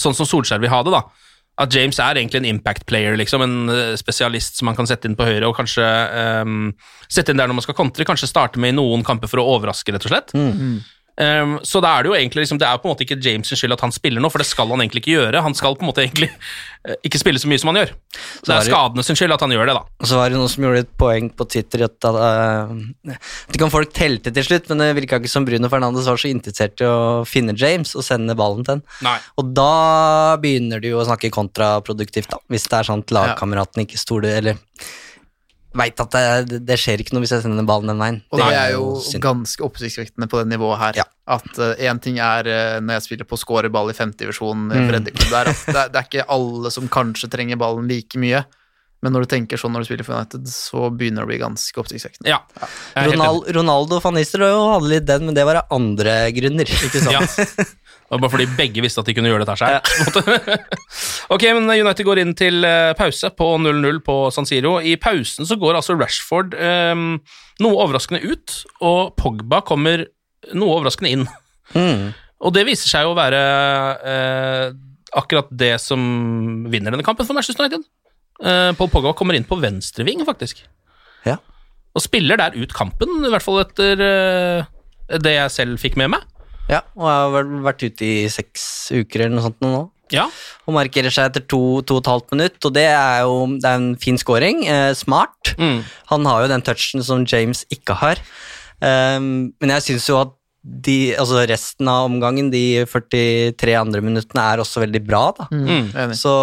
[0.00, 1.04] sånn som Solskjær vil ha det, da.
[1.60, 5.08] At James er egentlig en impact player, liksom, en eh, spesialist som man kan sette
[5.08, 5.84] inn på høyre, og kanskje
[6.40, 6.70] um,
[7.10, 8.06] sette inn der når man skal kontre.
[8.08, 10.32] Kanskje starte med i noen kamper for å overraske, rett og slett.
[11.20, 13.50] Um, så da er det jo egentlig liksom, det er på en måte ikke James
[13.50, 15.42] skyld at han spiller nå, for det skal han egentlig ikke gjøre.
[15.44, 17.92] Han skal på en måte egentlig uh, ikke spille så mye som han gjør.
[18.14, 19.82] Så det er skadene sin skyld at han gjør det, da.
[20.00, 22.72] Og så var det noen som gjorde et poeng på Twitter at uh,
[23.50, 26.30] Det kan folk telte til slutt, men det virka ikke som Bruno Fernandes var så
[26.32, 29.20] interessert i å finne James og sende ballen til han.
[29.40, 32.40] Og da begynner du jo å snakke kontraproduktivt, da.
[32.50, 34.58] Hvis det er sånn at lagkameraten ikke stoler Eller
[35.76, 36.10] veit at
[36.48, 38.16] det, det skjer ikke noe hvis jeg sender ballen den veien.
[38.34, 39.22] Og det er jo synd.
[39.22, 40.98] ganske oppsiktsvekkende på det nivået her.
[41.02, 41.04] Ja.
[41.30, 41.46] At
[41.78, 44.72] én ting er uh, når jeg spiller på scoreball i femtedivisjon Mm.
[44.74, 44.88] mm.
[44.90, 48.42] breddeklubben der, at det, er- det er ikke alle som kanskje trenger ballen like mye.
[49.00, 51.38] Men når du tenker sånn når du spiller for United, så begynner det å bli
[51.40, 52.28] ganske oppsiktsvekkende.
[52.28, 52.42] Ja.
[52.52, 53.20] Jeg er helt enig.
[53.20, 56.72] Ronal, Ronaldo van Nistelrooy hadde litt den, men det var av andre grunner.
[56.88, 57.16] Ikke sant?
[57.16, 57.64] Ja.
[58.10, 60.56] Det var bare fordi begge visste at de kunne gjøre dette her Ja.
[61.34, 64.76] ok, men United går inn til eh, pause på 0-0 på San Siro.
[64.82, 67.06] I pausen så går altså Rashford um,
[67.62, 70.04] noe overraskende ut, og Pogba kommer
[70.52, 71.24] noe overraskende inn.
[71.72, 72.10] Mm.
[72.40, 73.40] Og det viser seg å være
[74.02, 74.66] uh,
[75.16, 76.00] akkurat det som
[76.72, 77.86] vinner denne kampen for Manchester United.
[78.40, 80.64] Eh, Paul Pogba kommer inn på venstreving, faktisk.
[81.26, 81.38] Ja.
[81.94, 86.14] Og spiller der ut kampen, i hvert fall etter uh, det jeg selv fikk med
[86.14, 86.26] meg.
[86.70, 89.88] Ja, og jeg har vel vært ute i seks uker eller noe sånt nå.
[90.10, 90.24] Ja,
[90.66, 93.68] Og markerer seg etter to, to og et halvt minutt, og det er jo det
[93.68, 94.64] er en fin scoring.
[94.66, 95.52] Eh, smart.
[95.58, 95.84] Mm.
[96.10, 98.22] Han har jo den touchen som James ikke har.
[98.80, 104.42] Um, men jeg syns jo at de, altså resten av omgangen, de 43 andre minuttene,
[104.44, 105.46] er også veldig bra, da.
[105.54, 105.90] Mm.
[105.94, 106.14] Mm.
[106.18, 106.34] Så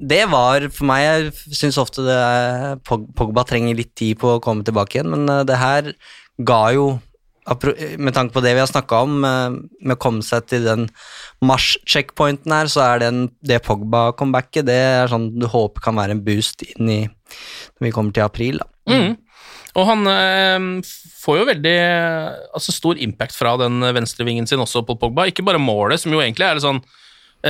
[0.00, 4.42] det var for meg Jeg syns ofte det er, Pogba trenger litt tid på å
[4.42, 5.92] komme tilbake igjen, men eh, det her
[6.40, 6.88] ga jo
[8.00, 10.88] Med tanke på det vi har snakka om, eh, med å komme seg til den
[11.44, 16.22] mars-checkpointen her, så er den, det Pogba-comebacket det er sånn du håper kan være en
[16.24, 18.60] boost inn i når vi kommer til april.
[18.62, 18.68] da.
[18.90, 19.18] Mm.
[19.78, 20.86] Og han øh,
[21.20, 21.76] får jo veldig
[22.58, 25.28] altså stor impact fra den venstrevingen sin også på Pogba.
[25.30, 26.82] Ikke bare målet, som jo egentlig er det sånn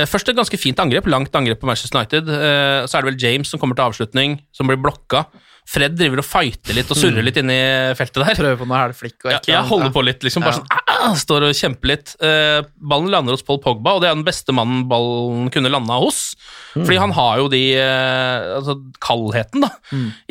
[0.07, 2.29] Først et ganske fint angrep, langt angrep på Manchester United.
[2.31, 5.25] Eh, så er det vel James som kommer til avslutning, som blir blokka.
[5.71, 7.55] Fred driver og fighter litt og surrer litt inni
[7.95, 8.33] feltet der.
[8.39, 10.41] Prøver på noe hælflikk og Ja, jeg holder på litt, liksom.
[10.43, 10.63] Bare Ja.
[10.63, 12.15] sånn, ah, står og kjemper litt.
[12.19, 15.99] Eh, ballen lander hos Paul Pogba, og det er den beste mannen ballen kunne landa
[16.01, 16.35] hos.
[16.73, 19.69] Fordi han har jo de eh, altså, kaldheten da,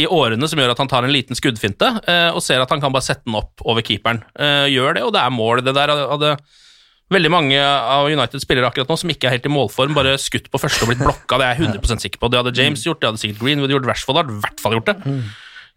[0.02, 2.80] i årene som gjør at han tar en liten skuddfinte eh, og ser at han
[2.82, 4.24] kan bare sette den opp over keeperen.
[4.36, 5.62] Eh, gjør det, og det er mål.
[5.64, 6.36] Det der hadde
[7.10, 10.60] veldig mange av United-spillere akkurat nå som ikke er helt i målform, bare skutt på
[10.62, 11.38] første og blitt blokka.
[11.40, 12.30] Det er jeg 100 sikker på.
[12.30, 14.92] Det hadde James gjort, det hadde sikkert Greenwood gjort, Rashford hadde i hvert fall gjort
[14.92, 15.14] det.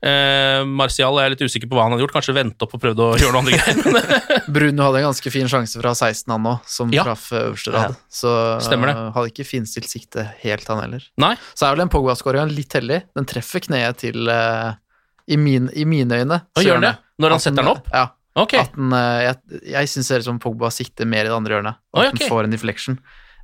[0.03, 2.81] Eh, Martial er jeg litt usikker på hva han hadde gjort, kanskje vente opp og
[2.83, 4.41] prøvd å gjøre noe andre greier.
[4.55, 7.05] Bruno hadde en ganske fin sjanse fra 16 han òg, som Ja.
[7.07, 7.95] traff eh, øverste rad.
[8.11, 11.05] Så eh, hadde ikke finstilt sikte helt, han heller.
[11.23, 12.99] Nei, Så er vel den Pogba-skåringa litt heldig.
[13.15, 14.73] Den treffer kneet til eh,
[15.31, 16.41] i, min, I mine øyne.
[16.57, 16.97] Så gjør den det?
[17.23, 17.87] Når han setter den opp?
[17.93, 18.09] Ja.
[18.39, 18.55] Ok.
[18.59, 21.35] At den, eh, jeg jeg syns det ser ut som Pogba sitter mer i det
[21.35, 21.79] andre hjørnet.
[21.93, 22.17] At Oi, ok.
[22.17, 22.99] den får en deflection.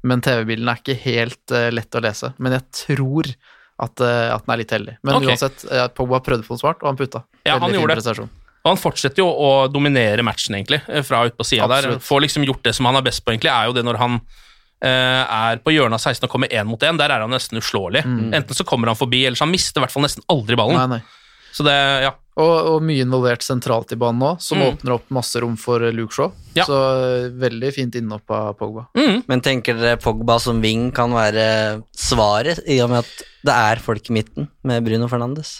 [0.08, 2.32] Men TV-bilden er ikke helt uh, lett å lese.
[2.39, 4.97] Men jeg tror at, uh, at den er litt heldig.
[5.04, 5.34] Men okay.
[5.34, 7.25] uansett, uh, Pogba prøvde på noe svart, og han putta.
[7.43, 8.15] Ja, han fin gjorde det.
[8.60, 11.97] Og han fortsetter jo å dominere matchen, egentlig, fra ut på sida der.
[12.04, 14.21] Får liksom gjort det som han er best på, egentlig, er jo det når han
[14.80, 16.95] er på hjørnet av 16 og kommer én mot én.
[16.99, 17.99] Der er han nesten uslåelig.
[18.08, 20.80] Enten så kommer han forbi, eller så han mister i hvert fall nesten aldri ballen.
[20.80, 20.93] Mm.
[20.93, 21.18] Nei, nei.
[21.60, 22.13] Så det, ja.
[22.39, 24.67] Og, og mye involvert sentralt i banen nå, som Mm.
[24.69, 26.30] åpner opp masse rom for eh, Luke Shaw.
[26.56, 26.63] Ja.
[26.63, 28.86] Så eh, veldig fint innhopp av Pogba.
[28.95, 29.26] Mm.
[29.28, 33.82] Men tenker dere Pogba som wing kan være svaret, i og med at det er
[33.84, 35.58] folk i midten med Bruno Fernandes?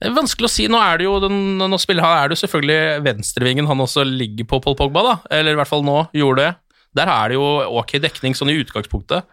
[0.00, 0.66] Det er vanskelig å si.
[0.72, 4.04] Nå er det jo den, nå spiller han, er det jo selvfølgelig venstrevingen han også
[4.08, 5.14] ligger på, Paul Pogba, da.
[5.36, 6.50] Eller i hvert fall nå gjorde det.
[6.96, 7.44] Der er det jo
[7.80, 9.24] ok dekning sånn i utgangspunktet.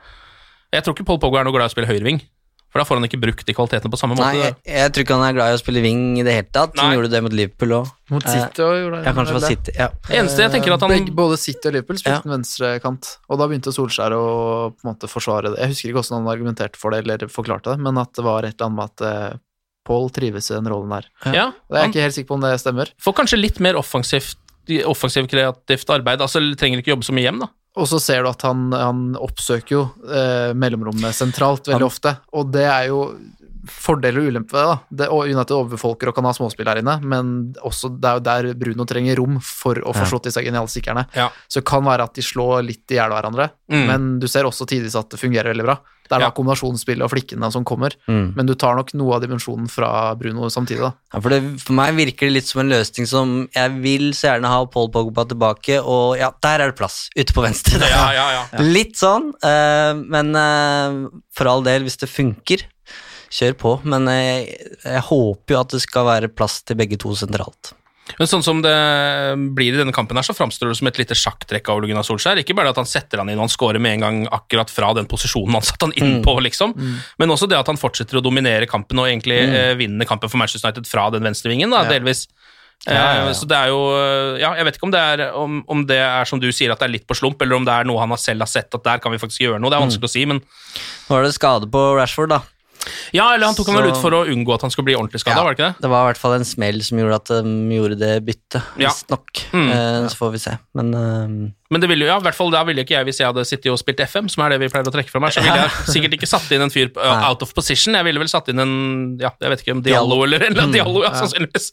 [0.74, 2.20] Jeg tror ikke Paul Pogba er noe glad i å spille høyreving,
[2.74, 4.32] for da får han ikke brukt de kvalitetene på samme måte.
[4.34, 6.50] Nei, jeg, jeg tror ikke han er glad i å spille wing i det hele
[6.50, 6.74] tatt.
[6.82, 6.96] Han Nei.
[6.98, 7.92] gjorde det mot Liverpool òg.
[8.10, 9.52] Mot City og gjorde Ja, kanskje det.
[9.54, 9.76] City.
[9.78, 9.88] Ja.
[10.20, 12.26] Eneste jeg tenker at han Begge, både City og Liverpool spilte Ja.
[12.26, 14.26] en venstrekant, og da begynte Solskjær å
[14.74, 15.62] på en måte forsvare det.
[15.62, 18.44] Jeg husker ikke hvordan han argumenterte for det, eller forklarte det, men at det var
[18.50, 19.40] et eller annet med at eh,
[19.86, 21.10] Paul trives i den rollen der.
[21.30, 22.90] Ja, jeg er ikke helt sikker på om det stemmer.
[23.04, 24.40] får kanskje litt mer offensivt
[24.88, 26.22] offensivt kreativt arbeid.
[26.24, 27.50] Altså trenger ikke jobbe så mye hjem, da.
[27.76, 32.12] Og så ser du at han, han oppsøker jo eh, mellomrommet sentralt veldig Han- ofte,
[32.38, 33.00] og det er jo
[33.67, 34.67] fordeler og ulemper ved det.
[34.67, 34.80] da.
[35.04, 38.54] Det, United overbefolker og kan ha småspill her inne, men også det er jo der
[38.60, 40.10] Bruno trenger rom for å få Ja.
[40.12, 41.08] slått disse geniale stikkerne.
[41.15, 41.30] Ja.
[41.47, 43.88] Så det kan være at de slår litt i hjel hverandre, Mm.
[43.88, 45.78] men du ser også tidvis at det fungerer veldig bra.
[46.04, 46.28] Det er Ja.
[46.30, 48.36] da kombinasjonsspillet og flikkene som kommer, Mm.
[48.36, 50.80] men du tar nok noe av dimensjonen fra Bruno samtidig.
[50.82, 50.93] da.
[51.13, 54.28] Ja, for, det, for meg virker det litt som en løsning som Jeg vil så
[54.36, 57.80] gjerne ha Paul Pogba tilbake, og ja, der er det plass, ute på venstre.
[57.80, 58.60] Ja, ja, ja.
[58.60, 62.63] Litt sånn, eh, men eh, for all del, hvis det funker,
[63.34, 63.72] kjør på.
[63.89, 67.74] Men jeg, jeg håper jo at det skal være plass til begge to sentralt.
[68.19, 68.72] Men sånn som det
[69.56, 72.04] blir i denne kampen her, så framstår det som et lite sjakktrekk av Ole Gunnar
[72.06, 72.41] Solskjær.
[72.41, 74.89] Ikke bare at han setter han inn og han scorer med en gang akkurat fra
[74.98, 76.76] den posisjonen han satte han inn på, liksom.
[77.22, 80.41] Men også det at han fortsetter å dominere kampen og egentlig eh, vinner kampen for
[80.43, 82.26] Manchester United fra den venstrevingen, da, delvis.
[82.84, 83.28] Ja, ja, ja.
[83.32, 85.86] Eh, Så det er jo eh, Ja, jeg vet ikke om det, er, om, om
[85.88, 87.88] det er som du sier, at det er litt på slump, eller om det er
[87.88, 89.72] noe han selv har sett at der kan vi faktisk gjøre noe.
[89.72, 90.43] Det er vanskelig å si, men
[91.08, 92.41] Nå er det skade på Rashford, da.
[93.15, 95.22] Ja, eller han tok ham vel ut for å unngå at han skulle bli ordentlig
[95.24, 95.84] skada, var det ikke det?
[95.86, 98.89] Det var i hvert fall en smell som gjorde at de gjorde det byttet, Ja.
[98.89, 99.43] visstnok.
[99.54, 99.67] Mm.
[99.74, 100.58] Eh, så får vi se.
[100.78, 103.17] Men eh, Men det ville jo, ja, i hvert fall da ville ikke jeg, hvis
[103.17, 105.34] jeg hadde sittet og spilt FM, som er det vi pleier å trekke fra meg,
[105.34, 107.96] så ville jeg sikkert ikke satt inn en fyr uh, out of position.
[107.98, 108.74] Jeg ville vel satt inn en
[109.22, 111.72] ja, jeg vet ikke om Diallo eller eller Diallo, ja, sannsynligvis.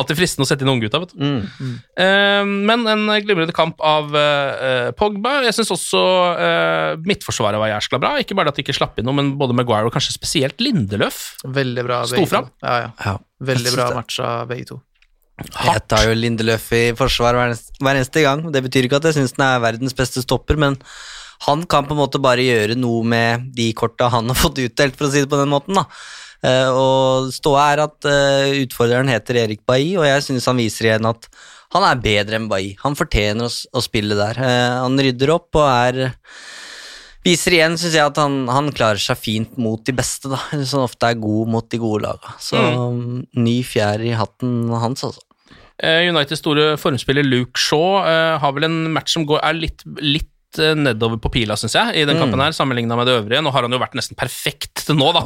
[0.00, 1.20] Alltid fristende å sette inn unggutta, vet du.
[1.20, 1.74] mm.
[2.00, 5.42] Eh, men en glimrende kamp av uh, Pogba.
[5.44, 6.00] Jeg syns også
[6.46, 8.14] eh, midtforsvaret var jæskla bra.
[8.24, 11.20] Ikke bare at de ikke slapp inn noe, men både Maguire og kanskje spesielt Lindeløf.
[11.44, 12.50] Veldig bra Sto fram.
[12.62, 12.90] Ja, ja.
[13.06, 13.14] ja.
[13.42, 14.80] Veldig bra synes matcha begge to.
[15.42, 18.44] Jeg tar jo Lindeløf i forsvar hver eneste, hver eneste gang.
[18.52, 20.76] Det betyr ikke at jeg syns han er verdens beste stopper, men
[21.46, 24.98] han kan på en måte bare gjøre noe med de korta han har fått utdelt,
[24.98, 25.80] for å si det på den måten.
[25.80, 25.86] da.
[26.42, 30.90] Eh, og ståa er at eh, utfordreren heter Erik Bailly, og jeg syns han viser
[30.90, 31.28] igjen at
[31.72, 32.74] han er bedre enn Bailly.
[32.82, 34.38] Han fortjener å, å spille der.
[34.42, 36.16] Eh, han rydder opp og er
[37.22, 40.40] Viser igjen, syns jeg, at han, han klarer seg fint mot de beste, da.
[40.66, 42.32] Som ofte er god mot de gode laga.
[42.42, 42.58] Så
[43.38, 45.22] ny fjær i hatten hans, altså.
[45.82, 49.80] Eh, Uniteds store formspiller Luke Shaw eh, har vel en match som går, er litt,
[50.02, 52.24] litt eh, nedover på pila, syns jeg, i den Mm.
[52.26, 53.42] kampen her, sammenligna med det øvrige.
[53.42, 55.24] Nå har han jo vært nesten perfekt til nå, da.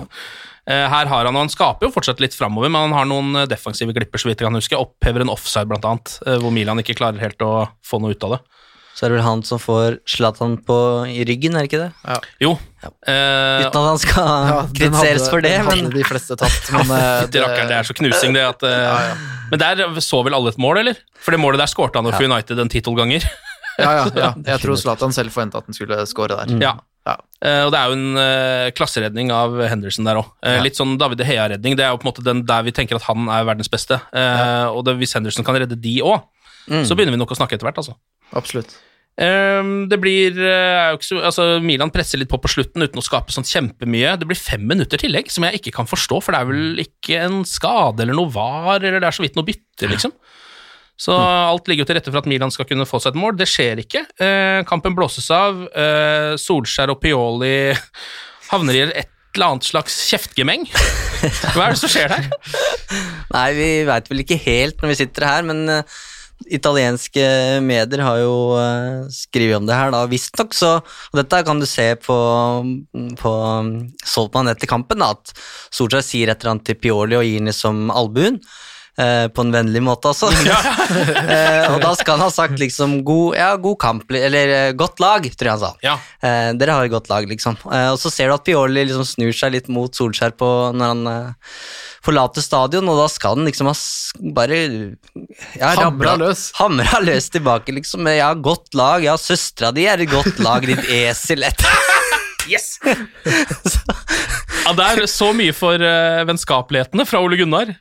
[0.67, 3.93] Her har han, og han skaper jo fortsatt litt framover, men han har noen defensive
[3.95, 4.75] glipper, så vidt jeg kan huske.
[4.81, 8.33] Opphever en offside, blant annet, hvor Milan ikke klarer helt å få noe ut av
[8.35, 8.41] det.
[8.97, 10.77] Så er det vel han som får Zlatan på
[11.13, 12.19] i ryggen, er det ikke det?
[12.41, 12.55] Jo.
[12.81, 12.91] Ja.
[13.05, 16.89] Uten at han skal Ja, kritiseres hadde- for det, men de fleste tatt, men
[17.29, 19.13] det, rakker, det er så knusing, det at eh,
[19.53, 20.97] Men der så vel alle et mål, eller?
[21.21, 23.27] For det målet der skårte han jo for United en tittel ganger.
[23.77, 24.29] Ja, ja, ja.
[24.41, 26.55] Jeg tror Zlatan selv forventa at han skulle score der.
[26.65, 26.71] Ja.
[27.05, 27.13] Ja.
[27.45, 30.31] Eh, og det er jo en eh, klasseredning av Henderson der òg.
[30.41, 30.63] Ja.
[30.65, 31.77] Litt sånn David De Hea-redning.
[31.77, 33.99] Det er jo på en måte den der vi tenker at han er verdens beste.
[34.17, 36.25] Eh, Og det, hvis Henderson kan redde de òg,
[36.67, 36.81] Mm.
[36.83, 37.93] så begynner vi nok å snakke etter hvert, altså.
[38.35, 38.75] Absolutt.
[39.17, 43.49] Ehm, det blir eh, altså Milan presser litt på på slutten uten å skape sånn
[43.49, 44.17] kjempemye.
[44.21, 47.23] Det blir fem minutter tillegg, som jeg ikke kan forstå, for det er vel ikke
[47.25, 50.13] en skade eller noe var, eller det er så vidt noe bytte, liksom.
[50.97, 53.35] Så alt ligger jo til rette for at Milan skal kunne få seg et mål.
[53.37, 54.01] Det skjer ikke.
[54.17, 55.59] Eh, kampen blåses av.
[55.69, 57.75] Eh, Solskjær og Pioli
[58.53, 60.65] havner i et eller annet slags kjeftgemeng.
[61.53, 62.31] Hva er det som skjer der?
[63.37, 65.99] Nei, vi veit vel ikke helt når vi sitter her, men eh,
[66.45, 67.25] italienske
[67.65, 70.05] medier har jo uh, skrevet om det her, da.
[70.11, 72.19] Visstnok så Og dette kan du se på,
[73.21, 73.73] på um,
[74.05, 75.33] Soltmann etter kampen, da, at
[75.75, 78.41] Solskjær sier et eller annet til Pioli og gir ham som albuen.
[78.99, 80.31] eh, på en vennlig måte, altså.
[81.37, 85.01] Eh, og da skal han ha sagt liksom god, ja, god kamp, eller eh, godt
[85.03, 85.73] lag, tror jeg han sa.
[85.85, 85.97] Ja.
[86.23, 87.59] Eh, dere har et godt lag, liksom.
[87.67, 90.95] Eh, og så ser du at Pioli liksom snur seg litt mot Solskjær på, når
[90.95, 91.29] han
[92.07, 93.75] forlater stadion, og da skal han liksom ha
[94.37, 94.61] bare
[95.59, 96.47] ja, Hamra rabla- løs.
[96.61, 98.07] Hamra løs tilbake, liksom.
[98.15, 99.05] Ja, godt lag.
[99.07, 101.45] Ja, søstera di er et godt lag, ditt esel.
[102.47, 102.77] Yes!
[102.87, 107.73] ja, det er så mye for uh, vennskapelighetene fra Ole Gunnar.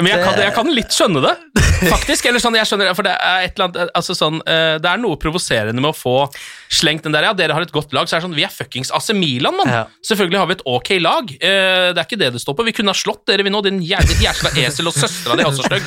[0.00, 1.34] Men jeg kan, jeg kan litt skjønne det,
[1.84, 2.28] faktisk.
[2.30, 5.00] Eller sånn, jeg skjønner, for det er et eller annet altså sånn, eh, Det er
[5.02, 6.16] noe provoserende med å få
[6.72, 8.52] slengt den der Ja, dere har et godt lag, så er det sånn Vi er
[8.52, 9.72] fuckings AC Milan, mann!
[9.72, 9.84] Ja.
[10.06, 11.32] Selvfølgelig har vi et ok lag.
[11.36, 12.66] Eh, det er ikke det det står på.
[12.66, 15.50] Vi kunne ha slått dere, vi nå, din jævla jævla esel, og søstera di er
[15.50, 15.84] også stygg.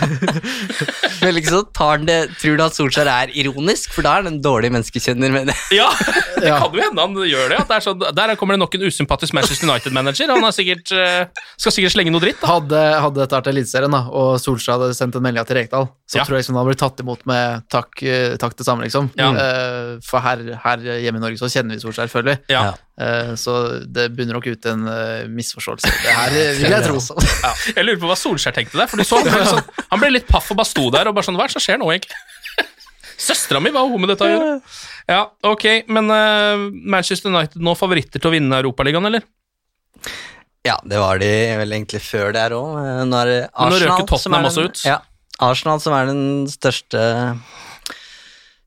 [1.23, 3.93] Men liksom tar han det, tror du at Solskjær er ironisk?
[3.95, 5.79] For da er han en dårlig menneskekjenner, mener jeg.
[5.79, 5.89] Ja,
[6.41, 7.61] det kan jo hende han gjør det.
[7.63, 10.33] At det er sånn, der kommer det nok en usympatisk Manchester United-manager.
[10.33, 12.39] Han er sikkert, eh, skal sikkert slenge noe dritt.
[12.41, 12.55] Da.
[12.55, 15.78] Hadde, hadde dette vært Eliteserien, og Solskjær hadde sendt en melding til Rekdal,
[16.09, 16.23] så Ja.
[16.25, 19.09] tror jeg liksom han hadde blitt tatt imot med takk, eh, takk det samme, liksom.
[19.19, 19.29] Ja.
[19.35, 22.37] Uh, for her, her hjemme i Norge så kjenner vi Solskjær, selvfølgelig.
[22.49, 22.73] Ja.
[22.99, 25.91] Uh, så det bunner nok ut en uh, misforståelse.
[26.03, 26.97] Det her vil jeg tro.
[27.43, 27.53] Ja.
[27.75, 28.89] Jeg lurer på hva Solskjær tenkte der.
[28.89, 31.11] For du så, han, ble litt sånn, han ble litt paff og bare sto der
[31.11, 32.17] og bare sånn Hva er det som skjer nå, egentlig?
[33.29, 34.57] Søstera mi, hva har hun med dette å gjøre?
[35.09, 36.09] Ja, ok, men
[36.87, 39.25] Manchester United nå favoritter til å vinne Europaligaen, eller?
[40.67, 41.29] Ja, det var de
[41.61, 42.73] vel egentlig før det her òg.
[43.07, 44.81] Nå er det Men nå Arsenal røker Tottenham som er den- også ut.
[44.85, 44.97] Ja,
[45.39, 47.37] Arsenal som er den største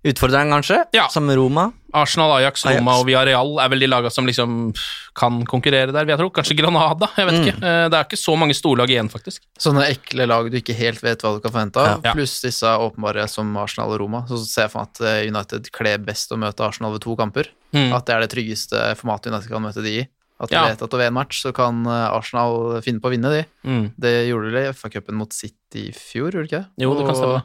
[0.04, 1.08] utfordreren, kanskje, Ja.
[1.08, 1.72] som Roma.
[1.94, 3.00] Arsenal, Ajax, Roma Ajax.
[3.00, 4.74] og Villarreal er vel de laga som liksom
[5.14, 6.30] kan konkurrere der, vil jeg tro.
[6.30, 7.56] Kanskje Granada, jeg vet ikke.
[7.62, 9.40] Eh, Det er ikke så mange storlag igjen, faktisk.
[9.60, 12.14] Sånne ekle lag du ikke helt vet hva du kan forvente av, Ja.
[12.14, 14.26] pluss disse åpenbare som Arsenal og Roma.
[14.26, 17.14] Så ser jeg for meg at eh, United kler best å møte Arsenal ved to
[17.14, 17.46] kamper.
[17.72, 17.92] Mm.
[17.94, 20.08] At det er det tryggeste formatet United kan møte de i.
[20.42, 20.64] At de Ja.
[20.72, 23.44] vet at over en match så kan eh, Arsenal finne på å vinne de.
[23.64, 23.84] Mm.
[23.96, 26.82] Det gjorde de i FA-cupen mot City i fjor, gjorde de ikke det?
[26.82, 27.42] Jo, det kan Og.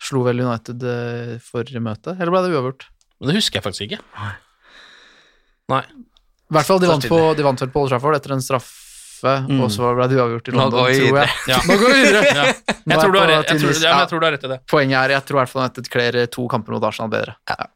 [0.00, 0.80] Slo vel United
[1.42, 2.84] for forrige møte, eller ble det uavgjort?
[3.20, 3.98] Men det husker jeg faktisk ikke.
[5.68, 5.82] Nei.
[6.48, 8.84] I hvert fall, de vant, på, de vant vel på Old Trafford etter en straffe,
[9.18, 9.58] Mm.
[9.66, 11.30] og så ble det uavgjort i London, tror jeg.
[11.50, 11.56] Ja.
[11.66, 12.20] Nå går vi videre!
[12.38, 12.44] Ja.
[12.94, 13.96] Jeg tror, du har rett, jeg, tror, ja, ja.
[13.98, 14.58] jeg tror du har rett i det.
[14.70, 17.34] Poenget er, jeg tror i hvert fall United kler to kamper mot Arsenal bedre.
[17.50, 17.66] Ja.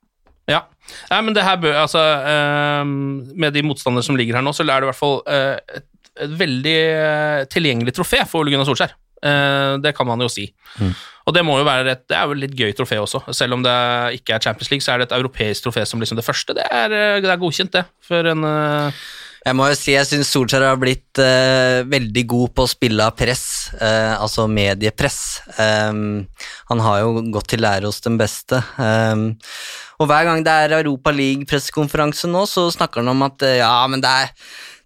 [0.50, 0.64] Ja.
[1.12, 2.96] Nei, men det her bør, altså, ehm,
[3.38, 5.86] Med de motstandere som ligger her nå, så er det i hvert fall eh, et,
[6.26, 8.96] et veldig eh, tilgjengelig trofé for Ole Gunnar Solskjær.
[9.22, 10.48] Eh, det kan man jo si.
[11.22, 13.22] Og det må jo være et, det er jo et litt gøy trofé også.
[13.30, 13.74] Selv om det
[14.18, 16.56] ikke er Champions League, så er det et europeisk trofé som liksom det første.
[16.58, 16.90] Det er,
[17.22, 17.84] det er godkjent, det.
[18.02, 18.42] For en
[19.42, 23.02] Jeg må jo si jeg syns Solskjær har blitt uh, veldig god på å spille
[23.02, 25.20] av press, uh, altså mediepress.
[25.56, 26.28] Um,
[26.70, 28.60] han har jo gått til lære hos den beste.
[28.78, 29.32] Um,
[29.98, 33.74] og hver gang det er Europa League-pressekonferanse nå, så snakker han om at uh, ja,
[33.90, 34.30] men det er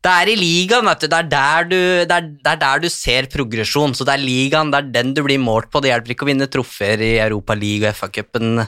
[0.07, 1.09] det er i ligaen, vet du.
[1.11, 3.95] Det er, der du, det, er, det er der du ser progresjon.
[3.97, 5.83] Så det er ligaen, det er den du blir målt på.
[5.83, 8.61] Det hjelper ikke å vinne trofeer i Europa League og FA-cupen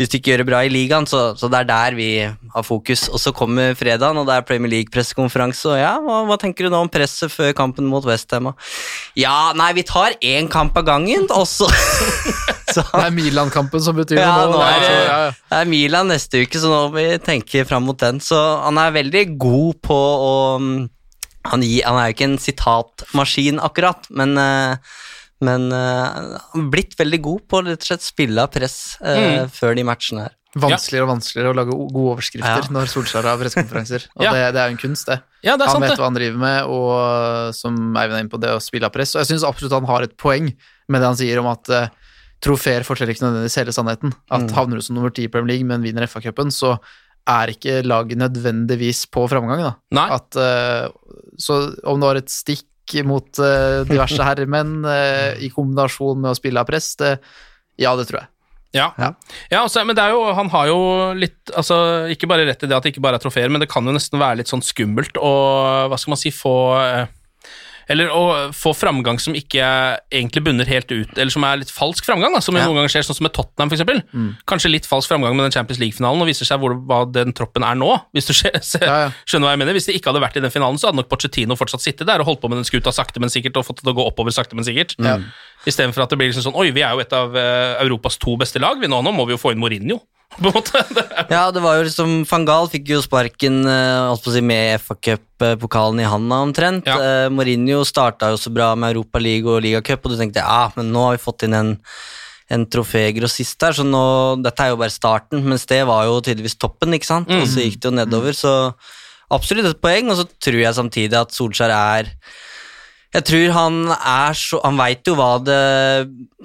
[0.00, 2.64] hvis du ikke gjør det bra i ligaen, så, så det er der vi har
[2.64, 3.02] fokus.
[3.12, 6.72] Og så kommer fredagen, og det er Premier League-pressekonferanse, og ja, hva, hva tenker du
[6.72, 8.48] nå om presset før kampen mot Westham?
[9.20, 11.68] Ja, nei, vi tar én kamp av gangen, og så
[12.70, 15.30] Det er Milan-kampen som betyr ja, noe nå er det, altså, ja, ja.
[15.50, 18.22] det er Milan neste uke, så nå må vi tenke fram mot den.
[18.22, 20.32] Så han er veldig god på å
[20.62, 20.80] mm,
[21.50, 24.96] Han, gir, han er jo ikke en sitatmaskin, akkurat, men eh,
[25.40, 26.36] men uh,
[26.72, 30.26] blitt veldig god på å rett og slett spille av press eh, før de matchene
[30.26, 30.34] her.
[30.60, 32.72] Vanskeligere og vanskeligere å lage gode overskrifter Ja.
[32.74, 34.08] når Solskjær har pressekonferanser.
[34.18, 34.32] Og Ja.
[34.34, 35.20] det, det er jo en kunst, det.
[35.46, 35.98] Ja, det er han sant, vet det.
[36.02, 39.14] hva han driver med, og som Eivind er inne på, det å spille av press.
[39.14, 40.50] Og jeg syns absolutt han har et poeng
[40.90, 41.86] med det han sier om at uh,
[42.42, 44.12] trofeer forteller ikke nødvendigvis hele sannheten.
[44.28, 44.54] At Mm.
[44.58, 46.74] havner du som nummer ti i Premier League, men vinner FA-cupen, så
[47.30, 49.62] er ikke laget nødvendigvis på framgang,
[49.94, 50.06] da.
[50.18, 50.90] At, uh,
[51.38, 52.66] så om det var et stikk
[53.06, 57.16] mot uh, diverse herremenn uh, i kombinasjon med å spille av press, det,
[57.80, 58.32] ja, det tror jeg.
[58.70, 59.14] Ja, Ja.
[59.50, 60.80] ja altså, men det er jo, han har jo
[61.18, 63.70] litt altså, Ikke bare rett i det at det ikke bare er trofeer, men det
[63.70, 65.32] kan jo nesten være litt sånn skummelt å
[65.90, 67.08] Hva skal man si få eh,
[67.90, 68.20] Eller å
[68.54, 69.64] få framgang som ikke
[70.14, 72.62] egentlig bunner helt ut, eller som er litt falsk framgang, da, som Ja.
[72.68, 73.82] noen ganger skjer, sånn som med Tottenham, f.eks.
[74.14, 74.28] Mm.
[74.46, 77.66] Kanskje litt falsk framgang med den Champions League-finalen, og viser seg hvor, hva den troppen
[77.66, 77.90] er nå.
[78.14, 79.74] Hvis du skjønner hva jeg mener.
[79.74, 82.22] Hvis det ikke hadde vært i den finalen, så hadde nok Pochettino fortsatt sittet der
[82.22, 84.06] og holdt på med den skuta sakte, men sikkert, og fått det til å gå
[84.06, 84.94] oppover sakte, men sikkert.
[85.02, 85.18] Ja.
[85.66, 88.36] Istedenfor at det blir liksom sånn Oi, vi er jo et av eh, Europas to
[88.40, 89.98] beste lag, vi nå, nå må vi jo få inn Mourinho.
[90.40, 90.82] På en måte.
[91.30, 96.08] Ja, det var jo liksom Van Gaal fikk jo sparken eh, si, med FA-cup-pokalen i
[96.08, 96.88] handa omtrent.
[96.88, 96.96] Ja.
[96.96, 100.64] Eh, Mourinho starta jo så bra med Europa League og Ligacup, og du tenkte ja,
[100.78, 101.74] men nå har vi fått inn en,
[102.50, 104.04] en trofégrossist her, så nå,
[104.44, 107.30] dette er jo bare starten, mens det var jo tydeligvis toppen, ikke sant?
[107.30, 108.54] Og så gikk det jo nedover, så
[109.30, 112.14] absolutt et poeng, og så tror jeg samtidig at Solskjær er
[113.10, 115.60] jeg tror han er så Han veit jo hva, det,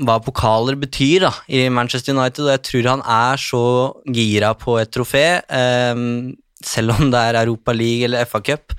[0.02, 3.66] hva pokaler betyr da, i Manchester United, og jeg tror han er så
[4.10, 6.06] gira på et trofé, eh,
[6.66, 8.74] selv om det er Europa League eller FA-cup.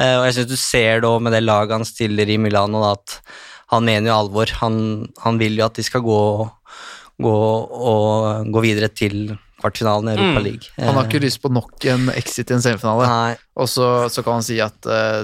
[0.00, 2.80] Eh, og jeg syns du ser det òg med det laget han stiller i Milano,
[2.86, 3.18] da, at
[3.74, 4.52] han mener jo alvor.
[4.62, 4.78] Han,
[5.24, 6.22] han vil jo at de skal gå,
[7.20, 7.36] gå,
[7.92, 10.70] og, gå videre til kvartfinalen i Europa League.
[10.76, 13.06] Han har ikke lyst på nok en exit i en semifinale.
[13.08, 13.36] Nei.
[13.56, 15.22] Og så, så kan han si at uh,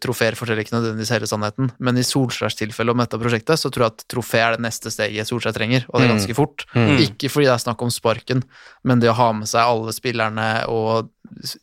[0.00, 3.86] trofeer forteller ikke nødvendigvis hele sannheten, men i Solskjærs tilfelle om dette prosjektet, så tror
[3.86, 6.64] jeg at trofé er det neste steget Solskjær trenger, og det er ganske fort.
[7.04, 8.40] Ikke fordi det er snakk om sparken,
[8.82, 11.12] men det å ha med seg alle spillerne og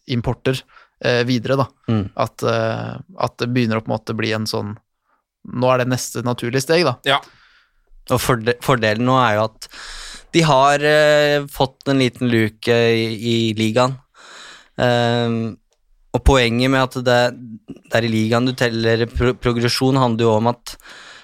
[0.06, 1.68] importer uh, videre, da.
[1.90, 2.06] Mm.
[2.28, 4.78] At, uh, at det begynner å på en måte bli en sånn
[5.42, 6.92] Nå er det neste naturlige steg, da.
[7.02, 7.16] Ja.
[8.14, 9.66] Og forde, fordelen nå er jo at
[10.32, 13.98] de har eh, fått en liten luke i, i ligaen.
[14.82, 15.42] Ehm,
[16.12, 17.20] og poenget med at det,
[17.68, 20.76] det er i ligaen du teller pro progresjon, handler jo om at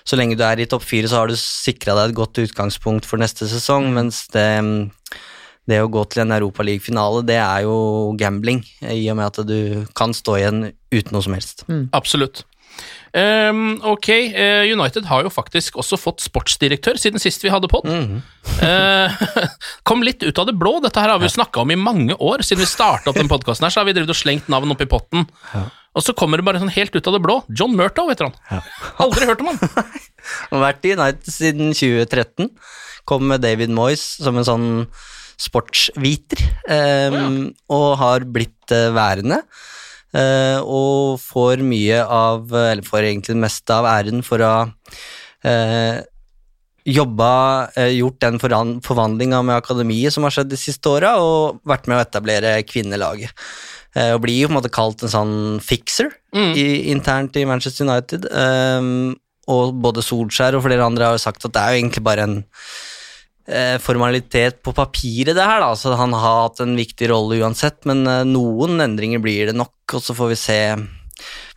[0.07, 3.07] så lenge du er i topp fire, så har du sikra deg et godt utgangspunkt
[3.07, 4.47] for neste sesong, mens det,
[5.67, 9.83] det å gå til en Europaliga-finale, det er jo gambling, i og med at du
[9.99, 10.61] kan stå igjen
[10.95, 11.65] uten noe som helst.
[11.97, 12.45] Absolutt.
[13.17, 17.87] Ehm, ok, eh, United har jo faktisk også fått sportsdirektør siden sist vi hadde pod.
[17.87, 19.17] Eh,
[19.87, 20.77] kom litt ut av det blå.
[20.83, 22.45] Dette her har vi jo snakka om i mange år.
[22.45, 24.89] Siden vi starta opp den podkasten her, så har vi drevet og slengt navn oppi
[24.89, 25.25] potten.
[25.97, 27.39] Og så kommer det bare sånn helt ut av det blå.
[27.49, 28.63] John Murtow heter han.
[29.01, 29.93] Aldri hørt om han.
[30.51, 32.51] Har vært i United siden 2013.
[33.09, 34.67] Kom med David Moyes som en sånn
[35.37, 36.41] sportsviter,
[36.73, 39.43] ehm, og har blitt uh, værende.
[40.15, 44.61] Eh, og får mye av, eller får egentlig det meste av æren for å ha
[45.47, 46.03] eh,
[46.87, 47.31] jobba,
[47.75, 51.99] eh, gjort den forvandlinga med akademiet som har skjedd de siste åra, og vært med
[51.99, 53.33] å etablere kvinnelaget.
[53.95, 56.11] Eh, og blir jo på en måte kalt en sånn fixer
[56.55, 58.27] i, internt i Manchester United.
[58.31, 59.15] ehm,
[59.47, 62.23] og både Solskjær og flere andre har jo sagt at det er jo egentlig bare
[62.27, 62.43] en,
[63.83, 65.63] formalitet på papiret, det her.
[65.63, 69.57] da, så Han har hatt en viktig rolle uansett, men eh, noen endringer blir det
[69.57, 70.61] nok, og så får vi se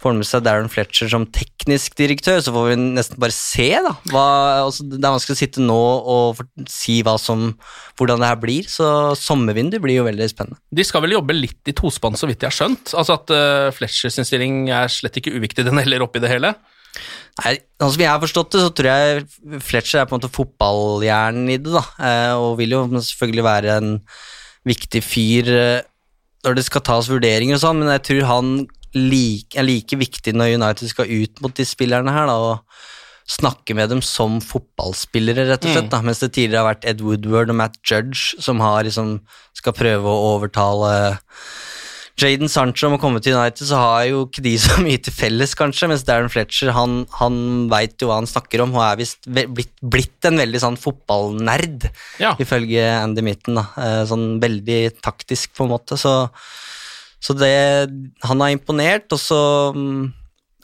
[0.00, 3.92] får med seg Darren Fletcher som teknisk direktør, så får vi nesten bare se, da.
[4.08, 4.24] Hva,
[4.64, 5.80] altså, det er vanskelig å sitte nå
[6.14, 7.50] og si som,
[8.00, 10.60] hvordan det her blir, så sommervinduet blir jo veldig spennende.
[10.72, 12.94] De skal vel jobbe litt i tospann, så vidt jeg har skjønt.
[12.96, 16.54] Altså At uh, Fletchers stilling er slett ikke uviktig, den heller oppi det hele.
[17.40, 20.32] Nei, altså som jeg har forstått det, så tror jeg Fletcher er på en måte
[20.34, 21.84] fotballhjernen i det, da.
[22.08, 23.94] Eh, og vil jo selvfølgelig være en
[24.68, 25.88] viktig fyr eh,
[26.44, 28.52] når det skal tas vurderinger og sånn, men jeg tror han
[28.96, 32.80] like, er like viktig når United skal ut mot de spillerne her, da, og
[33.30, 35.86] snakke med dem som fotballspillere, rett og slett.
[35.86, 35.92] Mm.
[35.92, 36.00] Da.
[36.06, 39.20] Mens det tidligere har vært Ed Woodward og Matt Judge som har, liksom,
[39.56, 40.92] skal prøve å overtale
[42.20, 45.14] Jaden Sancho om å komme til United, så har jo ikke de så mye til
[45.16, 47.36] felles, kanskje, mens Darren Fletcher han, han
[47.72, 51.88] veit jo hva han snakker om, og er visst blitt, blitt en veldig sånn fotballnerd,
[52.22, 52.34] Ja.
[52.42, 53.56] ifølge Andy Mitten.
[53.60, 55.96] da, Eh, Sånn veldig taktisk, på en måte.
[56.00, 56.12] Så,
[57.20, 57.88] så det
[58.24, 59.40] Han har imponert, og så
[59.76, 60.12] mm,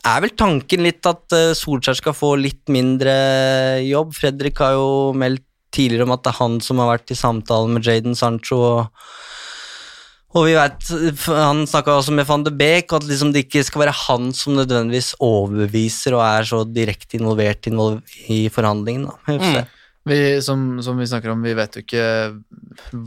[0.06, 3.16] er vel tanken litt at eh, Solskjær skal få litt mindre
[3.86, 4.14] jobb.
[4.14, 5.44] Fredrik har jo meldt
[5.76, 8.56] tidligere om at det er han som har vært i samtale med Jaden Sancho.
[8.56, 9.25] og
[10.36, 10.90] og vi vet,
[11.32, 14.28] Han snakka også med van de Beek, og at liksom det ikke skal være han
[14.36, 17.68] som nødvendigvis overbeviser og er så direkte involvert
[18.28, 19.08] i forhandlingen.
[19.30, 19.64] Mm.
[20.06, 22.04] Vi som, som vi snakker om, vi vet jo ikke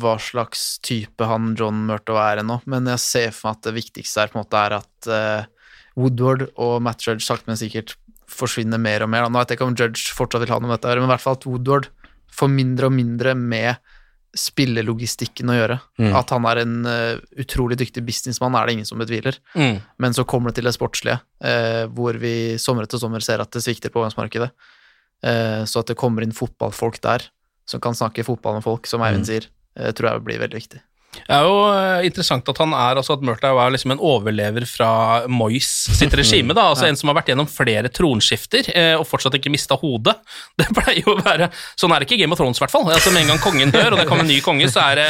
[0.02, 3.76] hva slags type han John Murtow er ennå, men jeg ser for meg at det
[3.78, 5.70] viktigste er, på en måte er at uh,
[6.00, 7.96] Woodward og Matt Judge sakte, men sikkert
[8.30, 9.30] forsvinner mer og mer.
[9.30, 11.24] Nå vet jeg ikke om Judge fortsatt vil ha noe med dette, men i hvert
[11.24, 11.88] fall at Woodward
[12.36, 13.80] får mindre og mindre med
[14.38, 15.78] spillelogistikken å gjøre.
[16.02, 16.12] Mm.
[16.20, 19.40] At han er en uh, utrolig dyktig businessmann, er det ingen som betviler.
[19.56, 19.80] Mm.
[19.98, 23.52] Men så kommer det til det sportslige, uh, hvor vi sommer etter sommer ser at
[23.56, 24.52] det svikter på overgangsmarkedet.
[25.26, 27.26] Uh, så at det kommer inn fotballfolk der,
[27.70, 29.30] som kan snakke fotball med folk, som Eivind Mm.
[29.30, 30.80] sier, eh, tror jeg blir veldig viktig.
[31.16, 34.66] Det er jo eh, interessant at han er altså at Murtaugh er liksom en overlever
[34.70, 34.90] fra
[35.30, 36.54] Moyes sitt regime.
[36.54, 36.94] da, altså Ja.
[36.94, 40.16] En som har vært gjennom flere tronskifter eh, og fortsatt ikke mista hodet.
[40.60, 41.50] Det pleier jo å være
[41.80, 42.88] Sånn er det ikke i Game of Thrones, i hvert fall.
[42.94, 45.10] Altså, med en gang kongen dør, og det kommer en ny konge, så er det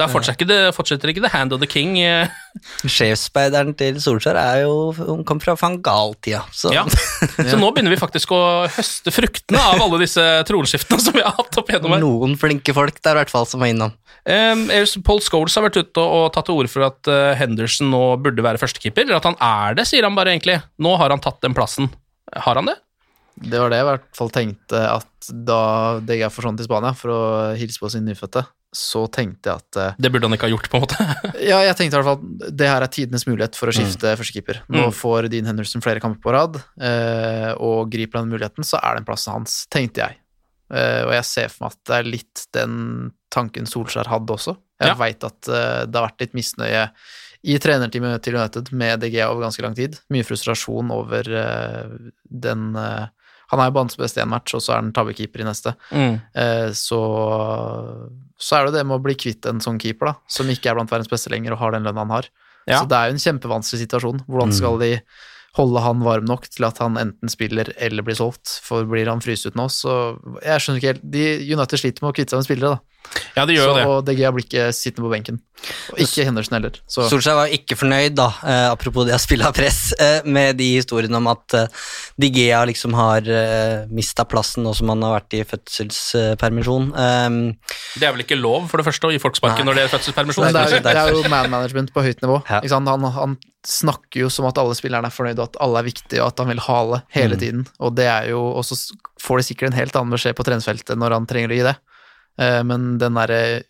[0.00, 1.98] da fortsetter ikke, det, fortsetter ikke The Hand of the King.
[2.02, 2.32] eh.
[2.90, 6.42] Sjefsspeideren til Solskjær er jo Hun kom fra van Gaal-tida.
[6.56, 6.82] Så Ja.
[7.50, 8.40] Så nå begynner vi faktisk å
[8.72, 12.02] høste fruktene av alle disse tronskiftene som vi har hatt opp igjennom her.
[12.04, 13.94] noen flinke folk der, i hvert fall, som var innom.
[14.28, 14.66] Um,
[15.06, 18.02] Paul Scholes har vært ute og, og tatt til orde for at uh, Henderson nå
[18.22, 19.06] burde være førstekeeper.
[19.08, 20.58] Eller at han er det, sier han bare egentlig.
[20.82, 21.88] Nå har han tatt den plassen.
[22.36, 22.76] Har han det?
[23.40, 25.60] Det var det jeg i hvert fall tenkte at da
[26.04, 27.20] DG forsvant til Spania for å
[27.56, 28.42] hilse på sin nyfødte,
[28.72, 30.98] så tenkte jeg at eh, Det burde han ikke ha gjort, på en måte.
[31.50, 34.12] Ja, jeg tenkte i hvert fall at det her er tidenes mulighet for å skifte
[34.16, 34.60] førstekeeper.
[34.70, 34.94] Nå Mm.
[34.94, 39.04] får Dean Henderson flere kamper på rad, eh, og griper han muligheten, så er den
[39.08, 40.16] plassen hans, tenkte jeg.
[40.72, 42.76] Eh, og jeg ser for meg at det er litt den
[43.34, 44.56] tanken Solskjær hadde også.
[44.80, 44.94] Jeg Ja.
[44.94, 46.90] veit at det har vært litt misnøye
[47.42, 49.98] i trenerteamet til United med DG over ganske lang tid.
[50.10, 51.22] Mye frustrasjon over
[52.30, 52.76] den
[53.50, 55.74] Han er jo banens beste i én match, og så er han tabbekeeper i neste.
[55.90, 56.20] Mm.
[56.42, 57.00] Eh, så,
[58.38, 60.78] så er det det med å bli kvitt en sånn keeper, da, som ikke er
[60.78, 62.30] blant verdens beste lenger og har den lønna han har.
[62.68, 62.78] Ja.
[62.78, 64.24] Så det er jo en kjempevanskelig situasjon.
[64.30, 64.92] Hvordan skal de
[65.58, 68.60] holde han varm nok til at han enten spiller eller blir solgt?
[68.64, 69.96] For blir han fryst ut nå, så
[70.44, 72.86] Jeg skjønner ikke helt de, United sliter med å kvitte seg med spillere, da.
[73.34, 73.84] Ja, det gjør så, jo det.
[73.90, 75.38] Og DG blir ikke sittende på benken.
[75.92, 76.76] Og ikke Henderson heller.
[76.90, 80.58] Så Solskjær var ikke fornøyd, da, eh, apropos det å spille av press, eh, med
[80.60, 81.80] de historiene om at eh,
[82.20, 86.90] Digea liksom har eh, mista plassen nå som han har vært i fødselspermisjon.
[86.94, 87.40] Um,
[87.96, 89.94] Det er vel ikke lov, for det første, å gi folk sparken når det er
[89.96, 90.50] fødselspermisjon?
[90.50, 92.42] Det er, det er jo man management på høyt nivå.
[92.46, 92.60] Ja.
[92.60, 92.90] Ikke sant?
[92.90, 96.20] Han, han snakker jo som at alle spillerne er fornøyde, og at alle er viktige,
[96.22, 97.40] og at han vil ha alle hele Mm.
[97.40, 97.66] tiden.
[97.80, 98.74] Og det er jo Og så
[99.20, 101.76] får de sikkert en helt annen beskjed på treningsfeltet når han trenger å gi det.
[102.38, 103.62] Eh, men den derre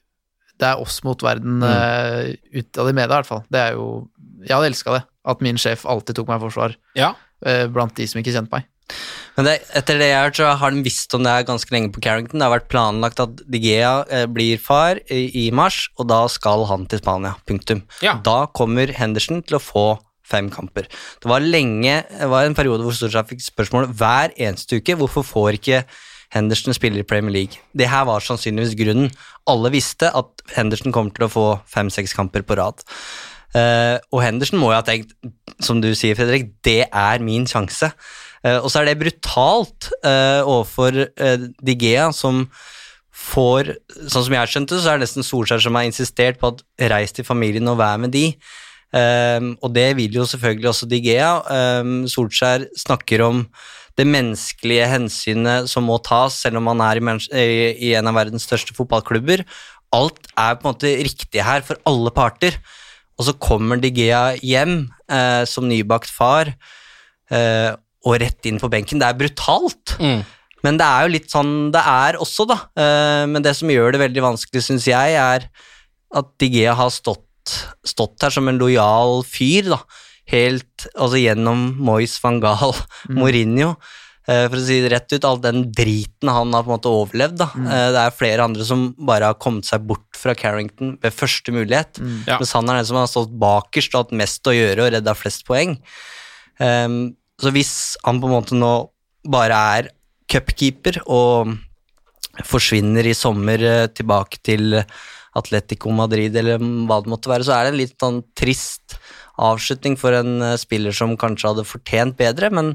[0.60, 1.64] Det er oss mot verden Mm.
[1.64, 3.44] eh, utad i media, i hvert fall.
[3.50, 4.08] Det er jo
[4.46, 5.04] Jeg hadde elska det.
[5.24, 7.14] At min sjef alltid tok meg i forsvar Ja.
[7.44, 8.64] eh, blant de som ikke kjente meg.
[9.36, 11.72] Men det, etter det jeg har hørt, så har de visst om det her ganske
[11.72, 12.40] lenge på Carrington.
[12.40, 16.66] Det har vært planlagt at Digea eh, blir far i, i mars, og da skal
[16.68, 17.36] han til Spania.
[17.48, 17.84] Punktum.
[18.04, 18.18] Ja.
[18.26, 19.86] Da kommer Henderson til å få
[20.30, 20.86] fem kamper.
[21.22, 25.26] Det var lenge, det var en periode hvor Storstad fikk spørsmål hver eneste uke hvorfor
[25.26, 25.82] får ikke
[26.30, 27.58] Henderson spiller i Premier League.
[27.74, 29.10] Det her var sannsynligvis grunnen.
[29.50, 32.84] Alle visste at Henderson kommer til å få fem-seks kamper på rad.
[33.58, 35.16] Eh, og Henderson må jo ha tenkt,
[35.58, 37.90] som du sier, Fredrik, det er min sjanse.
[38.46, 42.46] Eh, og så er det brutalt eh, overfor uh, Digea, som
[43.20, 43.74] får
[44.08, 47.12] Sånn som jeg skjønte så er det nesten Solskjær som har insistert på at reis
[47.12, 48.30] til familien og vær med de.
[48.90, 51.28] Um, og det vil jo selvfølgelig også Digea.
[51.82, 53.44] Um, Solskjær snakker om
[53.98, 57.44] det menneskelige hensynet som må tas, selv om man er i,
[57.76, 59.44] i, en av verdens største fotballklubber.
[59.94, 62.56] Alt er på en måte riktig her for alle parter.
[63.20, 66.54] Og så kommer Digea hjem uh, som nybakt far,
[67.30, 67.74] eh,
[68.06, 69.00] og rett inn på benken.
[69.02, 69.96] Det er brutalt.
[70.00, 70.22] Mm.
[70.64, 72.58] Men det er jo litt sånn det er også, da.
[72.76, 75.46] Eh, men det som gjør det veldig vanskelig, syns jeg, er
[76.16, 77.26] at Digea har stått,
[77.86, 79.80] stått her som en lojal fyr, da.
[80.30, 82.76] Helt altså gjennom Moyes, van Gaal,
[83.16, 83.72] Mourinho.
[84.28, 86.92] Eh, For å si det rett ut, all den driten han har på en måte
[86.92, 87.38] overlevd.
[87.40, 87.48] da.
[87.56, 87.70] Mm.
[87.96, 91.98] Det er flere andre som bare har kommet seg bort fra Carrington ved første mulighet.
[92.28, 92.36] Ja.
[92.38, 95.16] Mens han er den som har stått bakerst og hatt mest å gjøre og redda
[95.18, 95.78] flest poeng.
[96.60, 97.72] Ehm, så hvis
[98.04, 98.74] han på en måte nå
[99.30, 99.90] bare er
[100.30, 101.56] cupkeeper og
[102.46, 104.78] forsvinner i sommer eh, tilbake til
[105.36, 108.98] Atletico Madrid eller hva det måtte være, så er det en litt sånn trist
[109.40, 112.74] avslutning for en eh, spiller som kanskje hadde fortjent bedre, men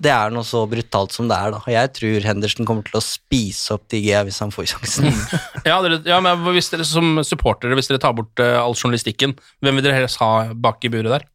[0.00, 1.60] det er noe så brutalt som det er, da.
[1.68, 5.10] Jeg tror Henderson kommer til å spise opp De Gea hvis han får sjansen.
[5.68, 9.34] Ja, dere, ja, men hvis dere som supportere, hvis dere tar bort uh, all journalistikken,
[9.60, 11.26] hvem vil dere helst ha bak i buret der?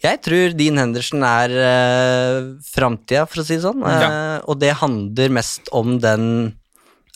[0.00, 3.84] Jeg tror Dean Henderson er uh, framtida, for å si det sånn.
[3.84, 4.08] Ja.
[4.08, 6.24] Eh, og det handler mest om den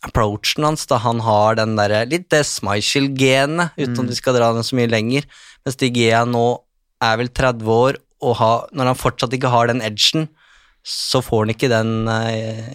[0.05, 0.85] approachen hans.
[0.91, 4.76] da Han har den derre litt det Smichel-genet, uten at vi skal dra den så
[4.76, 5.24] mye lenger.
[5.64, 6.45] Mens De Gea nå
[7.05, 10.28] er vel 30 år, og ha, når han fortsatt ikke har den edgen,
[10.85, 12.72] så får han ikke den uh,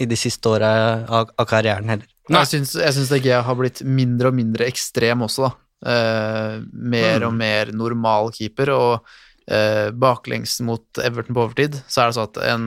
[0.00, 0.70] i de siste åra
[1.04, 2.08] av, av karrieren heller.
[2.48, 5.56] Syns, jeg syns De Gea har blitt mindre og mindre ekstrem også, da.
[5.80, 9.12] Uh, mer og mer normal keeper, og
[9.50, 12.66] eh, baklengs mot Everton på overtid, så er det sånn at en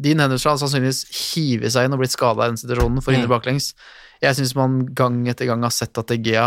[0.00, 1.02] Dean Henderson har sannsynligvis
[1.34, 3.36] hivet seg inn og blitt skada i den situasjonen for å hindre Mm.
[3.36, 3.72] baklengs.
[4.22, 6.46] Jeg syns man gang etter gang har sett at Egea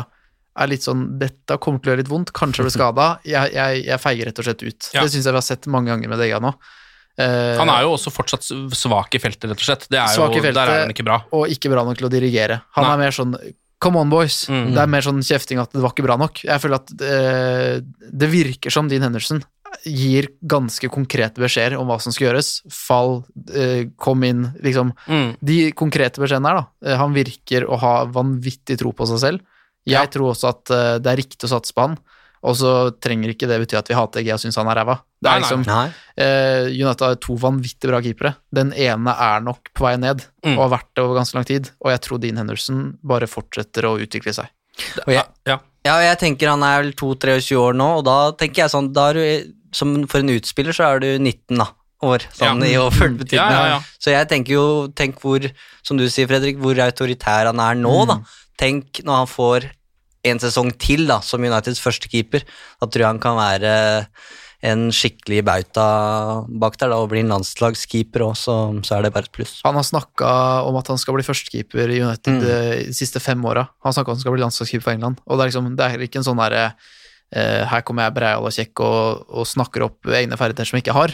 [0.57, 3.07] er litt sånn Dette kommer til å gjøre litt vondt, kanskje jeg blir skada.
[3.27, 4.89] Jeg, jeg, jeg feiger rett og slett ut.
[4.95, 5.03] Ja.
[5.03, 6.53] Det syns jeg vi har sett mange ganger med Egea nå.
[7.19, 8.43] Eh, Han er jo også fortsatt
[8.75, 9.86] svak i feltet, rett og slett.
[9.91, 10.55] Det er jo, feltet.
[10.57, 11.21] Der er han ikke bra.
[11.31, 12.61] og ikke bra nok til å dirigere.
[12.75, 12.93] Han Nei.
[12.95, 13.36] er mer sånn
[13.86, 14.45] Come on, boys.
[14.49, 14.69] Mm.
[14.73, 16.39] Det er mer sånn kjefting at det var ikke bra nok.
[16.47, 19.43] Jeg føler at eh, det virker som Dean Henderson
[19.86, 22.61] gir ganske konkrete beskjeder om hva som skal gjøres.
[22.72, 24.93] Fall, eh, kom inn, liksom.
[25.07, 25.36] Mm.
[25.43, 26.89] De konkrete beskjedene her, da.
[26.91, 29.39] Eh, han virker å ha vanvittig tro på seg selv.
[29.86, 30.05] Jeg Ja.
[30.07, 31.97] tror også at eh, det er riktig å satse på han,
[32.45, 34.99] og så trenger ikke det bety at vi hater Egea og syns han er ræva.
[35.22, 35.93] Det er liksom Nei.
[36.18, 38.36] Eh, United har to vanvittig bra keepere.
[38.53, 40.57] Den ene er nok på vei ned, Mm.
[40.57, 41.70] og har vært det over ganske lang tid.
[41.84, 44.47] Og jeg tror Dean Henderson bare fortsetter å utvikle seg.
[45.07, 45.59] Og jeg, Ja.
[45.86, 48.91] Ja, og jeg tenker han er vel 22-23 år nå, og da tenker jeg sånn
[48.95, 49.21] da du,
[49.75, 51.67] som For en utspiller så er du 19 da,
[52.05, 52.71] år, sånn Ja.
[52.71, 53.53] i overført betydning.
[53.53, 53.79] Ja, ja.
[54.01, 54.65] Så jeg tenker jo,
[54.97, 55.45] tenk hvor,
[55.86, 58.19] som du sier Fredrik, hvor autoritær han er nå, da.
[58.57, 59.69] Tenk når han får
[60.25, 62.41] en sesong til da, som Uniteds første keeper,
[62.81, 63.73] da tror jeg han kan være
[64.66, 65.86] en skikkelig bauta
[66.49, 69.59] bak der da, og bli en landslagskeeper også, så, så er det bare et pluss.
[69.68, 70.30] Han har snakka
[70.66, 72.43] om at han skal bli førstekeeper i United Mm.
[72.49, 73.68] eh, de siste fem åra.
[73.86, 75.22] Han snakka om at han skal bli landslagskeeper for England.
[75.28, 76.63] Og det er liksom, det er ikke en sånn derre
[77.36, 80.86] eh, Her kommer jeg breial og kjekk og, og snakker opp egne ferdigheter som jeg
[80.88, 81.13] ikke har.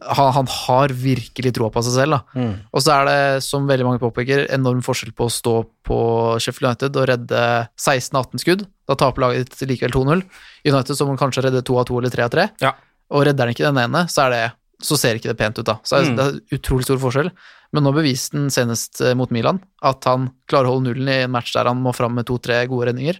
[0.00, 2.20] Han, han har virkelig troa på seg selv, da.
[2.40, 2.52] Mm.
[2.72, 5.98] Og så er det, som veldig mange påpeker, enorm forskjell på å stå på
[6.40, 7.42] Sheffield United og redde
[7.76, 8.62] 16-18 skudd.
[8.88, 10.22] Da taper laget ditt likevel 2-0.
[10.70, 12.46] United så må kanskje redde 2 av 2 eller 3 av 3.
[12.64, 12.72] Ja.
[13.10, 14.42] Og redder han ikke den ene, så, er det,
[14.86, 15.78] så ser ikke det pent ut, da.
[15.82, 16.16] Så Mm.
[16.16, 17.30] det er utrolig stor forskjell.
[17.72, 21.20] Men nå beviste han senest eh, mot Milan at han klarer å holde nullen i
[21.24, 23.18] en match der han må fram med to-tre gode redninger.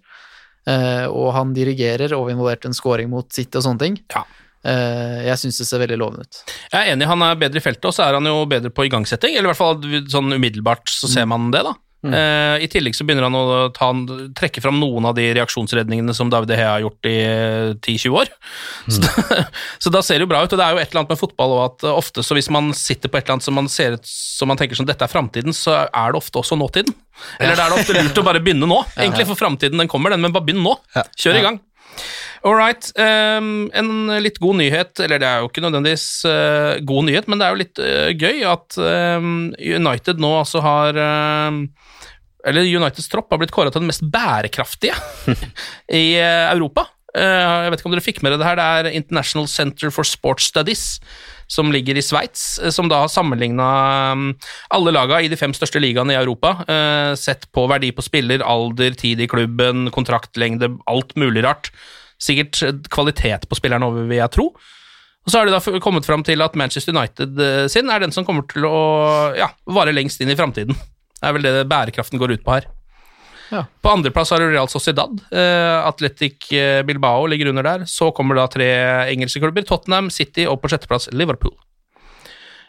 [0.67, 3.99] Eh, og han dirigerer og involvert en scoring mot City og sånne ting.
[4.15, 4.25] Ja.
[4.61, 6.41] Eh, jeg syns det ser veldig lovende ut.
[6.73, 8.85] Jeg er enig, han er bedre i feltet, og så er han jo bedre på
[8.91, 9.33] igangsetting.
[9.39, 9.79] Eller i hvert fall
[10.13, 11.73] sånn umiddelbart så ser man det, da.
[12.01, 13.91] Eh, I tillegg så begynner han å ta,
[14.39, 18.33] trekke fram noen av de reaksjonsredningene som David Hea har gjort i eh, 10-20 år.
[18.89, 19.43] Så, da,
[19.85, 20.55] så da ser det jo bra ut.
[20.55, 22.49] Og det er jo et eller annet med fotball òg at eh, ofte så hvis
[22.53, 25.13] man sitter på et eller annet som man ser som man tenker som dette er
[25.13, 26.97] framtiden, så er det ofte også nåtiden.
[27.37, 30.15] Eller da er det ofte lurt å bare begynne nå, egentlig, for framtiden den kommer,
[30.15, 30.79] den, men bare begynn nå.
[31.21, 31.61] Kjør i gang.
[32.47, 32.87] All right.
[32.97, 37.41] Um, en litt god nyhet, eller det er jo ikke nødvendigvis uh, god nyhet, men
[37.41, 38.79] det er jo litt uh, gøy at
[39.21, 41.67] um, United nå altså har ehm,
[42.49, 44.97] Eller Uniteds tropp har blitt kåra til den mest bærekraftige
[46.01, 46.89] i uh, Europa.
[47.11, 49.91] Eh, jeg vet ikke om dere fikk med dere det her, det er International Center
[49.95, 50.85] for Sports Studies,
[51.51, 53.71] som ligger i Sveits, eh, som da har sammenligna
[54.71, 58.45] alle laga i de fem største ligaene i Europa, eh, sett på verdi på spiller,
[58.47, 61.73] alder, tid i klubben, kontraktlengde, alt mulig rart.
[62.21, 64.51] Sikkert eh, kvalitet på spilleren over, vil jeg tro.
[65.21, 68.15] Og så har de da kommet fram til at Manchester United eh, sin er den
[68.15, 68.81] som kommer til å
[69.37, 70.77] ja, vare lengst inn i framtiden.
[71.21, 72.71] Det er vel det bærekraften går ut på her.
[73.51, 73.65] Ja.
[73.83, 75.21] På andreplass har du Real Sociedad.
[75.35, 77.85] Uh, Atletic eh, Bilbao ligger under der.
[77.87, 78.69] Så kommer da tre
[79.11, 81.57] engelske klubber, Tottenham, City og på sjetteplass Liverpool.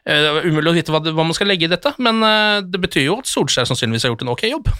[0.01, 2.65] Uh, Det er umulig å vite hva, hva man skal legge i dette, men uh,
[2.65, 4.73] det betyr jo at Solskjær sannsynligvis har gjort en ok jobb.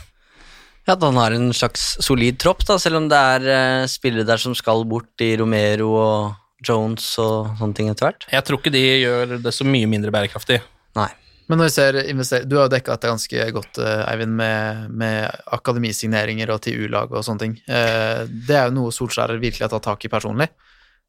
[0.87, 4.25] Ja, at han har en slags solid tropp, da, selv om det er eh, spillere
[4.25, 6.35] der som skal bort i Romero og
[6.67, 8.25] Jones og sånne ting etter hvert.
[8.33, 10.59] Jeg tror ikke de gjør det så mye mindre bærekraftig.
[10.97, 11.09] Nei.
[11.49, 14.89] Men når vi ser invester Du har jo dekka dette ganske godt, eh, Eivind, med,
[14.95, 17.55] med akademisigneringer og til U-lag og sånne ting.
[17.67, 20.47] Eh, Det er jo noe Solskjær virkelig har tatt tak i personlig.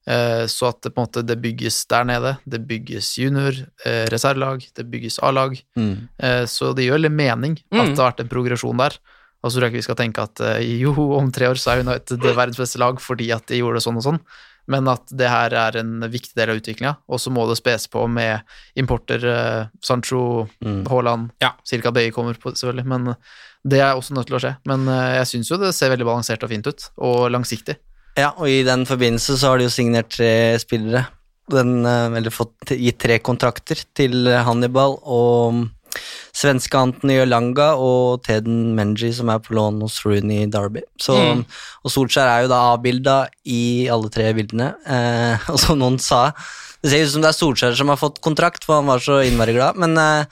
[0.07, 2.37] Eh, Så at det på en måte det bygges der nede.
[2.49, 3.53] Det bygges junior,
[3.87, 5.55] eh, reservelag, det bygges A-lag.
[5.79, 6.09] Mm.
[6.18, 7.95] Eh, Så det gjør litt mening at Mm.
[7.95, 8.99] det har vært en progresjon der.
[9.43, 11.72] Og så tror jeg ikke vi skal tenke at eh, jo, om tre år så
[11.74, 14.20] er United verdens beste lag fordi at de gjorde det sånn og sånn,
[14.70, 17.88] men at det her er en viktig del av utviklinga, og så må det spes
[17.90, 18.45] på med
[18.78, 20.84] importer, eh, Sancho, Mm.
[20.86, 21.51] Haaland, Ja.
[21.66, 23.16] Cirka Bøye kommer på, selvfølgelig, men
[23.66, 24.57] det er også nødt til å skje.
[24.64, 27.76] Men eh, jeg syns jo det ser veldig balansert og fint ut, og langsiktig.
[28.16, 31.07] Ja, og i den forbindelse så har de jo signert tre spillere.
[31.51, 35.64] Den, eh, eller fått gitt tre kontrakter til Hannibal og
[36.43, 40.82] svenske Anthony Olanga og Teden Menji, som er på lån hos Rooney Derby.
[41.01, 41.45] Så, Mm.
[41.84, 43.16] Og Solskjær er jo da avbilda
[43.47, 46.32] i alle tre bildene, eh, og som noen sa
[46.82, 49.20] Det ser ut som det er Solskjær som har fått kontrakt, for han var så
[49.22, 50.26] innmari glad, men eh,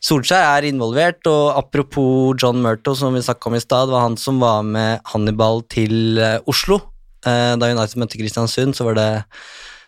[0.00, 4.06] Solskjær er involvert, og apropos John Murto, som vi snakka om i stad, det var
[4.06, 6.80] han som var med Hannibal til eh, Oslo.
[7.28, 9.10] Eh, da United møtte Kristiansund, så var det,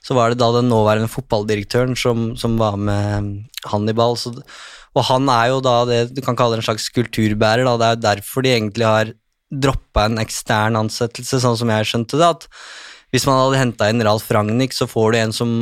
[0.04, 4.18] så var det da den nåværende fotballdirektøren som, som var med Hannibal.
[4.20, 4.34] Så,
[4.92, 7.76] og han er jo da det du kan kalle en slags kulturbærer, da.
[7.80, 9.12] det er jo derfor de egentlig har
[9.52, 12.30] droppa en ekstern ansettelse, sånn som jeg skjønte det.
[12.36, 12.48] at
[13.12, 15.52] hvis man hadde henta inn Ralf Ragnhild, så får du en som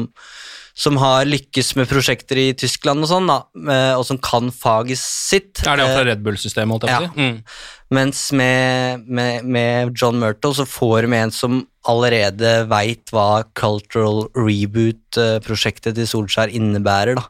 [0.81, 3.39] som har lykkes med prosjekter i Tyskland og sånn, da,
[3.75, 5.61] eh, og som kan faget sitt.
[5.67, 7.11] Er det fra Eh, Red Bull-systemet, holdt jeg på å ja.
[7.11, 7.21] si?
[7.21, 7.43] Mm.
[7.91, 14.29] mens med, med, med John Murtle så får vi en som allerede veit hva cultural
[14.39, 17.27] reboot-prosjektet til Solskjær innebærer, da.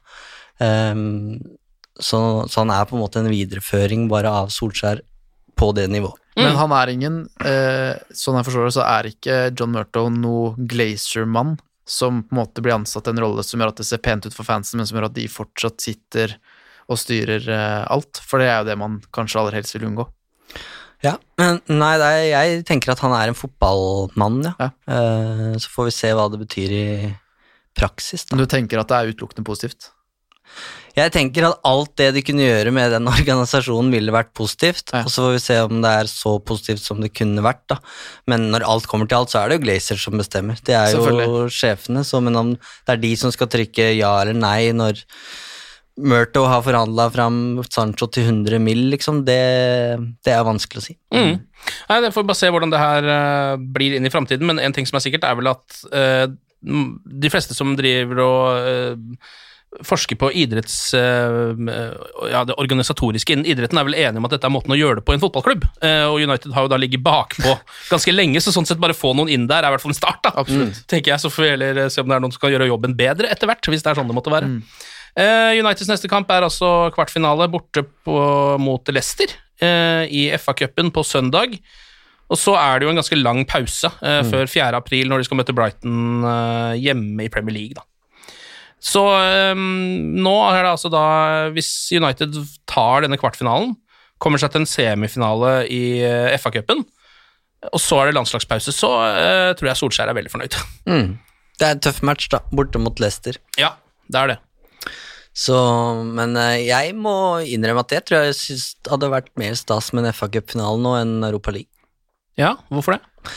[0.60, 1.40] Ehm,
[2.02, 2.20] så,
[2.50, 5.02] så han er på en måte en videreføring bare av Solskjær
[5.60, 6.16] på det nivået.
[6.40, 10.54] Men han er ingen eh, Sånn jeg forstår det, så er ikke John Murto noe
[10.70, 11.58] Glazer-mann
[11.90, 14.28] som på en måte blir ansatt i en rolle som gjør at det ser pent
[14.28, 16.36] ut for fansen, men som gjør at de fortsatt sitter
[16.90, 18.20] og styrer eh, alt.
[18.22, 20.06] For det er jo det man kanskje aller helst vil unngå.
[21.02, 24.54] Ja, men nei, det er, jeg tenker at han er en fotballmann, ja.
[24.60, 24.70] Ja.
[24.92, 26.86] Eh, så får vi se hva det betyr i
[27.78, 28.26] praksis.
[28.26, 28.36] Da.
[28.36, 29.90] Men du tenker at det er utelukkende positivt?
[30.96, 34.94] Jeg tenker at alt det de kunne gjøre med den organisasjonen, ville vært positivt.
[34.94, 35.04] Ja.
[35.04, 37.62] Og så får vi se om det er så positivt som det kunne vært.
[37.70, 37.78] da.
[38.30, 40.58] Men når alt kommer til alt, så er det jo Glazer som bestemmer.
[40.66, 44.36] Det er jo sjefene, så men om det er de som skal trykke ja eller
[44.36, 45.00] nei når
[46.00, 47.36] Murto har forhandla fram
[47.68, 49.40] Sancho til 100 mill., liksom, det,
[50.24, 50.96] det er vanskelig å si.
[51.12, 51.34] Mm.
[51.90, 54.62] Nei, det får vi bare se hvordan det her eh, blir inn i framtiden, men
[54.62, 56.24] en ting som er sikkert, er vel at uh,
[56.60, 59.28] de fleste som driver og eh,
[59.86, 60.94] forsker på idretts...
[60.94, 61.52] eh,
[62.32, 64.98] ja, det organisatoriske innen idretten, er vel enige om at dette er måten å gjøre
[64.98, 65.66] det på i en fotballklubb.
[65.86, 67.54] Eh, og United har jo da ligget bakpå
[67.92, 70.00] ganske lenge, så sånn sett bare få noen inn der er i hvert fall en
[70.00, 70.34] start, da.
[70.42, 70.82] Absolutt.
[70.90, 72.96] Tenker jeg, så får vi heller se om det er noen som kan gjøre jobben
[72.98, 74.50] bedre etter hvert, hvis det er sånn det måtte være.
[74.56, 74.64] Mm.
[75.58, 78.18] Uniteds neste kamp er altså kvartfinale borte på,
[78.62, 81.56] mot Leicester eh, i FA-cupen på søndag.
[82.30, 84.70] Og så er det jo en ganske lang pause eh, før 4.
[84.78, 87.74] april, når de skal møte Brighton eh, hjemme i Premier League.
[87.78, 87.89] da.
[88.80, 89.64] Så um,
[90.24, 91.04] nå er det altså da
[91.52, 92.32] Hvis United
[92.70, 93.74] tar denne kvartfinalen,
[94.20, 96.82] kommer seg til en semifinale i eh, FA-cupen,
[97.70, 100.60] og så er det landslagspause, så uh, tror jeg Solskjær er veldig fornøyd.
[100.90, 101.18] Mm.
[101.60, 103.36] Det er en tøff match, da, borte mot Leicester.
[103.60, 103.74] ja,
[104.08, 104.36] det er det.
[105.36, 105.54] Så,
[106.08, 107.14] men eh, jeg må
[107.46, 110.94] innrømme at jeg tror jeg synes det hadde vært mer stas med en FA-cupfinale nå
[110.98, 111.70] enn Europa League.
[112.40, 113.28] Ja, hvorfor det?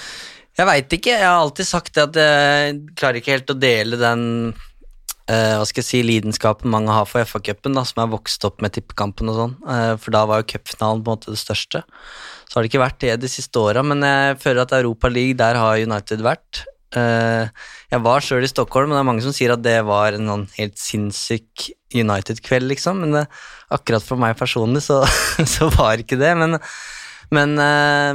[0.57, 3.99] Jeg veit ikke, jeg har alltid sagt det at jeg klarer ikke helt å dele
[4.01, 4.25] den
[5.32, 8.76] eh, hva skal jeg si, lidenskapen mange har for FA-cupen, som er vokst opp med
[8.76, 11.84] tippekampen og sånn, eh, for da var jo cupfinalen på en måte det største.
[12.47, 15.39] Så har det ikke vært det de siste åra, men jeg føler at Europa League,
[15.39, 16.65] der har United vært.
[16.93, 17.49] Eh,
[17.89, 20.30] jeg var sjøl i Stockholm, men det er mange som sier at det var en
[20.30, 23.01] sånn helt sinnssyk United-kveld, liksom.
[23.03, 23.24] Men det,
[23.74, 25.01] akkurat for meg personlig så,
[25.55, 26.34] så var ikke det.
[26.39, 26.59] Men,
[27.34, 28.11] men eh,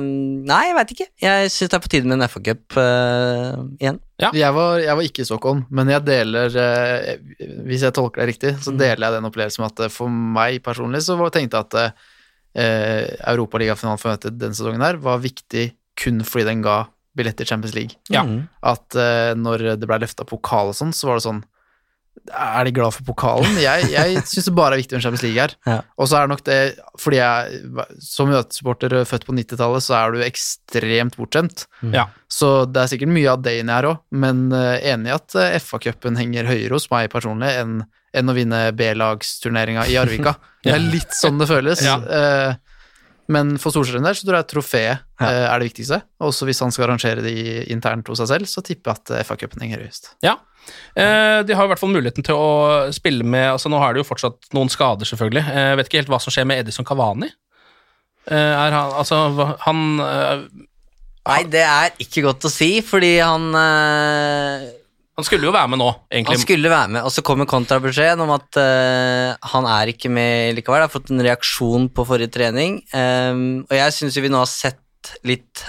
[0.49, 1.07] Nei, jeg veit ikke.
[1.25, 3.99] Jeg syns det er på tide med en FA-cup uh, igjen.
[4.23, 4.31] Ja.
[4.35, 7.11] Jeg, var, jeg var ikke i Stockholm, men jeg deler uh,
[7.69, 11.05] Hvis jeg tolker deg riktig, så deler jeg den opplevelsen at uh, for meg personlig
[11.07, 11.99] så var- tenkte jeg at
[12.59, 16.81] eh, Europaligafinalen for United denne sesongen her var viktig kun fordi den ga
[17.19, 17.99] billett til Champions League.
[18.15, 18.23] Ja.
[18.27, 18.45] Mm.
[18.67, 21.43] At eh, når det ble løfta pokal og sånn, så var det sånn
[22.29, 23.57] Er de glad for pokalen?
[23.63, 25.55] Jeg, jeg syns det bare er viktig med Champions League her.
[25.69, 25.81] Ja.
[26.01, 26.59] Og så er det nok det
[26.99, 27.61] fordi jeg
[28.03, 31.67] som United-supporter født på 90-tallet, så er du ekstremt bortskjemt.
[31.95, 32.09] Ja.
[32.33, 35.37] Så det er sikkert mye av det inni her òg, men eh, enig i at
[35.39, 37.79] eh, FA-cupen henger høyere hos meg personlig enn
[38.17, 40.33] enn å vinne B-lagsturneringa i Arvika.
[40.65, 41.83] Det er litt sånn det føles.
[41.85, 41.99] Ja.
[42.03, 42.57] Eh,
[43.29, 45.99] men for Solskjær der så tror jeg trofeet eh, er det viktigste.
[46.25, 47.35] Også hvis han skal arrangere de
[47.73, 50.15] internt hos seg selv, så tipper jeg at eh, FA-cupen henger høyest.
[50.25, 50.39] Ja.
[50.97, 52.49] Eh, de har i hvert fall muligheten til å
[52.93, 55.45] spille med altså Nå har det jo fortsatt noen skader, selvfølgelig.
[55.49, 57.29] Eh, Jeg vet ikke helt hva som skjer med Edison Cavani.
[58.29, 59.21] Eh, er han Altså,
[59.65, 60.43] han eh,
[61.29, 64.69] Nei, det er ikke godt å si, fordi han eh,
[65.19, 66.37] Han skulle jo være med nå, egentlig.
[66.37, 70.55] Han skulle være med, og så kommer kontrabeskjeden om at uh, han er ikke med
[70.55, 70.79] likevel.
[70.79, 74.51] Jeg har fått en reaksjon på forrige trening, um, og jeg syns vi nå har
[74.53, 75.65] sett litt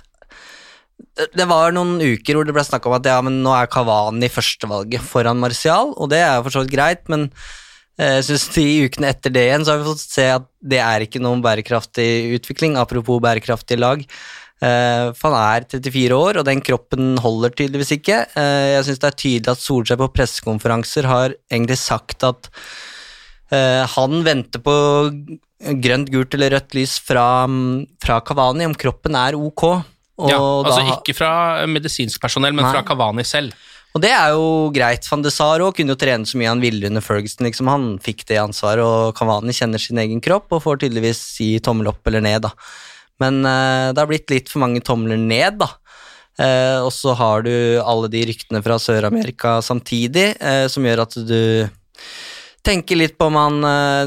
[1.17, 3.67] det- Det var noen uker hvor det ble snakka om at ja, men nå er
[3.71, 7.25] Kavani førstevalget foran Martial, og det er jo for så vidt greit, men
[7.97, 10.79] eh, jeg synes de ukene etter det igjen så har vi fått se at det
[10.83, 14.05] er ikke noen bærekraftig utvikling, apropos bærekraftig lag.
[14.59, 18.17] Eh, for han er 34 år, og den kroppen holder tydeligvis ikke.
[18.35, 22.49] Eh, jeg syns det er tydelig at Solskjær på pressekonferanser har egentlig sagt at
[23.55, 24.75] eh, han venter på
[25.83, 27.25] grønt, gult eller rødt lys fra,
[28.03, 29.65] fra Kavani om kroppen er ok.
[30.27, 31.31] Ja, altså da- ikke fra
[31.71, 32.73] medisinsk personell, men Nei.
[32.75, 33.55] fra Kavani selv.
[33.95, 35.07] og det er jo greit.
[35.09, 37.47] Van de Sar kunne jo trene så mye han ville under Ferguson.
[37.47, 37.67] Liksom.
[37.71, 41.87] Han fikk det ansvaret, og Kavani kjenner sin egen kropp og får tydeligvis si tommel
[41.87, 42.41] opp eller ned.
[42.43, 42.51] da.
[43.23, 45.73] Men uh, det har blitt litt for mange tomler ned, da.
[46.39, 47.51] Uh, og så har du
[47.83, 51.41] alle de ryktene fra Sør-Amerika samtidig, uh, som gjør at du
[52.63, 53.61] tenker litt på om han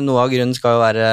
[0.04, 1.06] Noe av grunnen skal jo være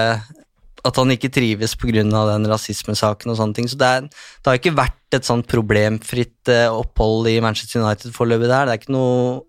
[0.86, 2.04] at han ikke trives pga.
[2.04, 3.68] den rasismesaken og sånne ting.
[3.68, 8.48] Så det, er, det har ikke vært et sånn problemfritt opphold i Manchester United foreløpig
[8.52, 8.68] der.
[8.68, 9.42] Det er ikke noe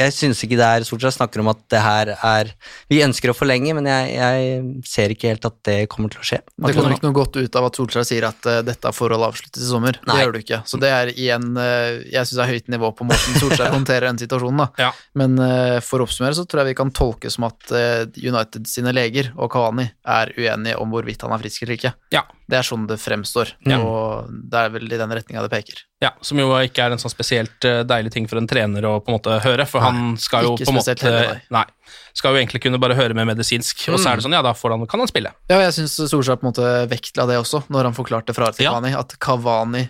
[0.00, 2.52] Jeg syns ikke det er Solskjær snakker om at det her er
[2.90, 6.26] Vi ønsker å forlenge, men jeg, jeg ser ikke helt at det kommer til å
[6.26, 6.40] skje.
[6.40, 9.66] Det kommer ikke noe godt ut av at Solskjær sier at uh, dette forholdet avsluttes
[9.66, 10.00] i sommer.
[10.06, 10.16] Nei.
[10.16, 10.60] Det gjør du ikke.
[10.72, 14.10] Så det er igjen uh, Jeg syns det er høyt nivå på måten Solskjær håndterer
[14.10, 14.88] den situasjonen, da.
[14.88, 14.90] Ja.
[15.20, 18.92] Men uh, for å oppsummere så tror jeg vi kan tolke som at United sine
[18.94, 21.92] leger og Kavani er uenige om hvorvidt han er frisk eller ikke.
[22.14, 22.24] Ja.
[22.50, 23.78] Det er sånn det fremstår, Ja.
[23.78, 25.84] og det er vel i den retninga det peker.
[26.02, 28.96] Ja, Som jo ikke er en sånn spesielt eh, deilig ting for en trener å
[29.04, 31.62] på en måte høre, for han skal jo på en måte heller, Nei.
[31.62, 34.42] nei, Skal jo egentlig kunne bare høre med medisinsk, og så er det sånn, ja,
[34.42, 35.32] da får han, kan han spille.
[35.48, 38.64] Ja, jeg syns Solskjær på en måte vektla det også, når han forklarte fra til
[38.66, 38.74] Ja.
[38.98, 39.88] At Kavani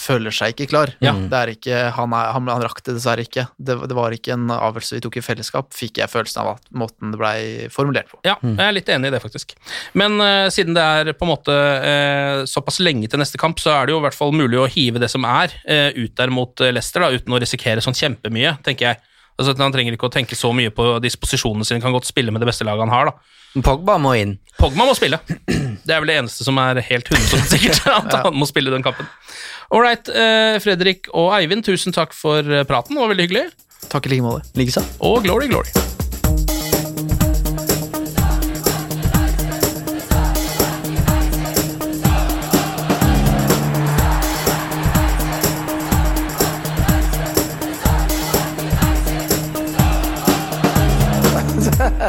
[0.00, 0.92] føler seg ikke klar.
[1.04, 1.12] Ja.
[1.12, 3.46] Det er ikke, han, er, han, han rakk det dessverre ikke.
[3.58, 6.70] Det, det var ikke en avgjørelse vi tok i fellesskap, fikk jeg følelsen av at
[6.72, 8.20] måten det blei formulert på.
[8.26, 9.54] Ja, jeg er litt enig i det, faktisk.
[9.98, 13.74] Men uh, siden det er på en måte uh, såpass lenge til neste kamp, så
[13.76, 16.32] er det jo i hvert fall mulig å hive det som er, uh, ut der
[16.32, 19.02] mot eh, Leicester, da, uten å risikere sånn kjempemye, tenker jeg.
[19.40, 22.42] Altså, Han trenger ikke å tenke så mye på disposisjonene sine, kan godt spille med
[22.42, 23.10] det beste laget han har.
[23.10, 23.38] da.
[23.58, 24.36] Pogba må inn.
[24.60, 25.18] Pogba må spille.
[25.26, 28.84] Det er vel det eneste som er helt 100 sikkert, at han må spille den
[28.86, 29.08] kampen.
[29.70, 33.46] All right, eh, Fredrik og Eivind, tusen takk for eh, praten, det var veldig hyggelig.
[33.90, 34.46] Takk i like måte.
[34.58, 34.84] Likeså.
[35.06, 35.89] Og glory, glory.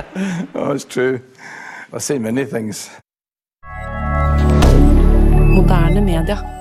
[0.55, 1.21] Oh, it's true.
[1.93, 2.89] I've seen many things.
[5.51, 6.60] Moderne media.